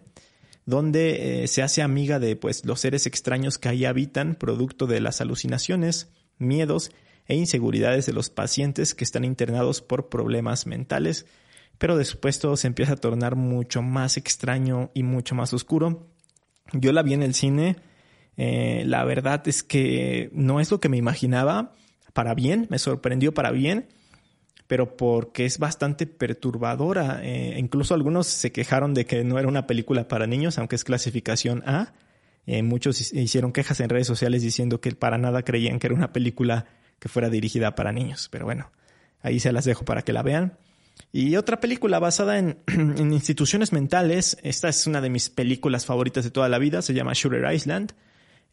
donde 0.66 1.44
eh, 1.44 1.48
se 1.48 1.62
hace 1.62 1.82
amiga 1.82 2.20
de 2.20 2.36
pues, 2.36 2.66
los 2.66 2.80
seres 2.80 3.06
extraños 3.06 3.58
que 3.58 3.70
ahí 3.70 3.86
habitan, 3.86 4.36
producto 4.36 4.88
de 4.88 5.00
las 5.00 5.22
alucinaciones, 5.22 6.10
miedos 6.38 6.92
e 7.28 7.36
inseguridades 7.36 8.06
de 8.06 8.14
los 8.14 8.30
pacientes 8.30 8.94
que 8.94 9.04
están 9.04 9.26
internados 9.26 9.82
por 9.82 10.10
problemas 10.10 10.66
mentales. 10.66 11.26
Pero 11.78 11.98
después 11.98 12.40
todo 12.40 12.58
se 12.58 12.68
empieza 12.68 12.94
a 12.94 12.98
tornar 12.98 13.36
mucho 13.36 13.82
más 13.82 14.18
extraño 14.18 14.92
y 14.94 15.04
mucho 15.04 15.36
más 15.36 15.54
oscuro. 15.54 16.08
Yo 16.74 16.92
la 16.94 17.04
vi 17.04 17.14
en 17.14 17.24
el 17.24 17.34
cine, 17.34 17.76
eh, 18.38 18.84
la 18.86 19.04
verdad 19.04 19.48
es 19.48 19.64
que 19.64 20.30
no 20.34 20.60
es 20.60 20.72
lo 20.72 20.80
que 20.80 20.90
me 20.90 20.98
imaginaba. 20.98 21.74
Para 22.14 22.34
bien, 22.34 22.68
me 22.70 22.80
sorprendió 22.80 23.34
para 23.34 23.52
bien, 23.52 23.88
pero 24.68 24.98
porque 24.98 25.46
es 25.46 25.60
bastante 25.60 26.08
perturbadora. 26.08 27.20
Eh, 27.24 27.56
incluso 27.58 27.94
algunos 27.94 28.28
se 28.28 28.52
quejaron 28.52 28.94
de 28.94 29.06
que 29.06 29.24
no 29.24 29.38
era 29.40 29.48
una 29.48 29.68
película 29.68 30.08
para 30.08 30.28
niños, 30.28 30.58
aunque 30.58 30.76
es 30.76 30.84
clasificación 30.84 31.64
A. 31.68 31.94
Eh, 32.48 32.64
muchos 32.64 33.14
hicieron 33.14 33.52
quejas 33.52 33.80
en 33.80 33.90
redes 33.90 34.08
sociales 34.08 34.42
diciendo 34.42 34.80
que 34.80 34.92
para 34.92 35.18
nada 35.18 35.44
creían 35.44 35.80
que 35.80 35.88
era 35.88 35.96
una 35.96 36.14
película 36.14 36.66
que 37.00 37.10
fuera 37.10 37.30
dirigida 37.30 37.76
para 37.76 37.92
niños, 37.92 38.30
pero 38.32 38.46
bueno, 38.46 38.72
Ahí 39.26 39.40
se 39.40 39.52
las 39.52 39.66
dejo 39.66 39.86
para 39.86 40.04
que 40.04 40.14
la 40.14 40.22
vean. 40.22 40.56
Y 41.12 41.36
otra 41.36 41.60
película 41.60 41.98
basada 41.98 42.38
en, 42.38 42.60
instituciones 43.12 43.74
mentales. 43.74 44.38
Esta 44.44 44.70
es 44.70 44.86
una 44.86 45.02
de 45.02 45.10
mis 45.10 45.32
películas 45.32 45.88
favoritas 45.88 46.24
de 46.24 46.30
toda 46.30 46.48
la 46.48 46.60
vida. 46.60 46.84
Se 46.84 46.94
llama 46.94 47.14
Shooter 47.16 47.52
Island. 47.52 47.94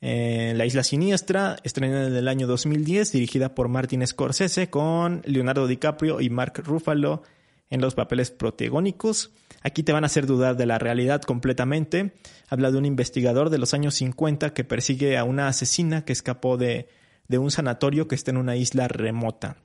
Eh, 0.04 0.52
la 0.56 0.66
Isla 0.66 0.82
Siniestra, 0.82 1.56
estrenada 1.62 2.08
en 2.08 2.16
el 2.16 2.26
año 2.26 2.48
2010, 2.48 3.12
dirigida 3.12 3.54
por 3.54 3.68
Martin 3.68 4.04
Scorsese 4.04 4.68
con 4.68 5.22
Leonardo 5.24 5.68
DiCaprio 5.68 6.20
y 6.20 6.28
Mark 6.28 6.60
Ruffalo 6.64 7.22
en 7.70 7.80
los 7.80 7.94
papeles 7.94 8.32
protagónicos. 8.32 9.30
Aquí 9.62 9.84
te 9.84 9.92
van 9.92 10.02
a 10.02 10.06
hacer 10.06 10.26
dudar 10.26 10.56
de 10.56 10.66
la 10.66 10.80
realidad 10.80 11.22
completamente. 11.22 12.14
Habla 12.48 12.72
de 12.72 12.78
un 12.78 12.84
investigador 12.84 13.48
de 13.48 13.58
los 13.58 13.74
años 13.74 13.94
50 13.94 14.52
que 14.54 14.64
persigue 14.64 15.16
a 15.16 15.22
una 15.22 15.46
asesina 15.46 16.04
que 16.04 16.12
escapó 16.12 16.56
de, 16.56 16.88
un 17.30 17.52
sanatorio 17.52 18.08
que 18.08 18.16
está 18.16 18.32
en 18.32 18.38
una 18.38 18.56
isla 18.56 18.88
remota. 18.88 19.56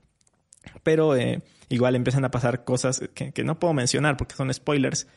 Pero 0.84 1.16
eh, 1.16 1.42
igual 1.68 1.96
empiezan 1.96 2.26
a 2.26 2.32
pasar 2.32 2.64
cosas 2.64 3.02
que, 3.16 3.44
no 3.44 3.60
puedo 3.60 3.74
mencionar 3.74 4.18
porque 4.18 4.36
son 4.36 4.54
spoilers, 4.54 5.08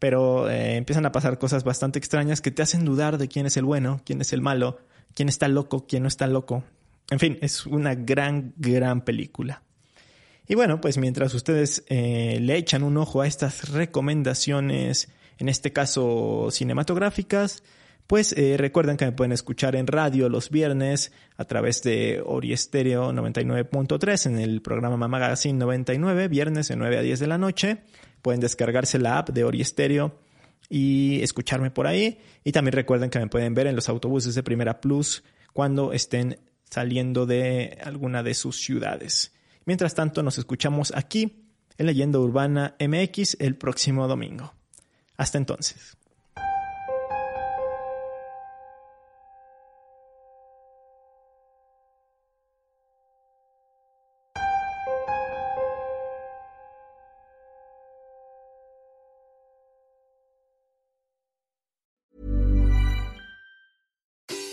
pero 0.00 0.50
eh, 0.50 0.76
empiezan 0.76 1.06
a 1.06 1.12
pasar 1.12 1.38
cosas 1.38 1.62
bastante 1.62 2.00
extrañas 2.00 2.40
que 2.40 2.50
te 2.50 2.62
hacen 2.62 2.84
dudar 2.84 3.18
de 3.18 3.28
quién 3.28 3.46
es 3.46 3.56
el 3.56 3.64
bueno, 3.64 4.00
quién 4.04 4.20
es 4.20 4.32
el 4.32 4.40
malo, 4.40 4.78
quién 5.14 5.28
está 5.28 5.46
loco, 5.46 5.86
quién 5.86 6.02
no 6.02 6.08
está 6.08 6.26
loco. 6.26 6.64
En 7.10 7.20
fin, 7.20 7.38
es 7.42 7.66
una 7.66 7.94
gran, 7.94 8.54
gran 8.56 9.02
película. 9.04 9.62
Y 10.48 10.54
bueno, 10.54 10.80
pues 10.80 10.96
mientras 10.98 11.34
ustedes 11.34 11.84
eh, 11.88 12.38
le 12.40 12.56
echan 12.56 12.82
un 12.82 12.96
ojo 12.96 13.20
a 13.20 13.26
estas 13.26 13.70
recomendaciones, 13.70 15.08
en 15.38 15.48
este 15.48 15.72
caso 15.72 16.48
cinematográficas, 16.50 17.62
pues 18.06 18.32
eh, 18.32 18.56
recuerden 18.56 18.96
que 18.96 19.04
me 19.04 19.12
pueden 19.12 19.32
escuchar 19.32 19.76
en 19.76 19.86
radio 19.86 20.28
los 20.28 20.50
viernes 20.50 21.12
a 21.36 21.44
través 21.44 21.82
de 21.82 22.20
Oriestereo 22.24 23.12
99.3 23.12 24.26
en 24.26 24.38
el 24.38 24.62
programa 24.62 25.06
Magazine 25.06 25.58
99, 25.58 26.26
viernes 26.26 26.68
de 26.68 26.76
9 26.76 26.98
a 26.98 27.02
10 27.02 27.20
de 27.20 27.26
la 27.28 27.38
noche. 27.38 27.82
Pueden 28.22 28.40
descargarse 28.40 28.98
la 28.98 29.18
app 29.18 29.30
de 29.30 29.44
Oriestereo 29.44 30.18
y 30.68 31.22
escucharme 31.22 31.70
por 31.70 31.86
ahí. 31.86 32.18
Y 32.44 32.52
también 32.52 32.72
recuerden 32.72 33.10
que 33.10 33.18
me 33.18 33.26
pueden 33.26 33.54
ver 33.54 33.66
en 33.66 33.76
los 33.76 33.88
autobuses 33.88 34.34
de 34.34 34.42
Primera 34.42 34.80
Plus 34.80 35.22
cuando 35.52 35.92
estén 35.92 36.38
saliendo 36.70 37.26
de 37.26 37.78
alguna 37.82 38.22
de 38.22 38.34
sus 38.34 38.62
ciudades. 38.62 39.32
Mientras 39.64 39.94
tanto, 39.94 40.22
nos 40.22 40.38
escuchamos 40.38 40.92
aquí 40.94 41.44
en 41.76 41.86
Leyenda 41.86 42.18
Urbana 42.18 42.76
MX 42.78 43.36
el 43.40 43.56
próximo 43.56 44.06
domingo. 44.06 44.54
Hasta 45.16 45.38
entonces. 45.38 45.96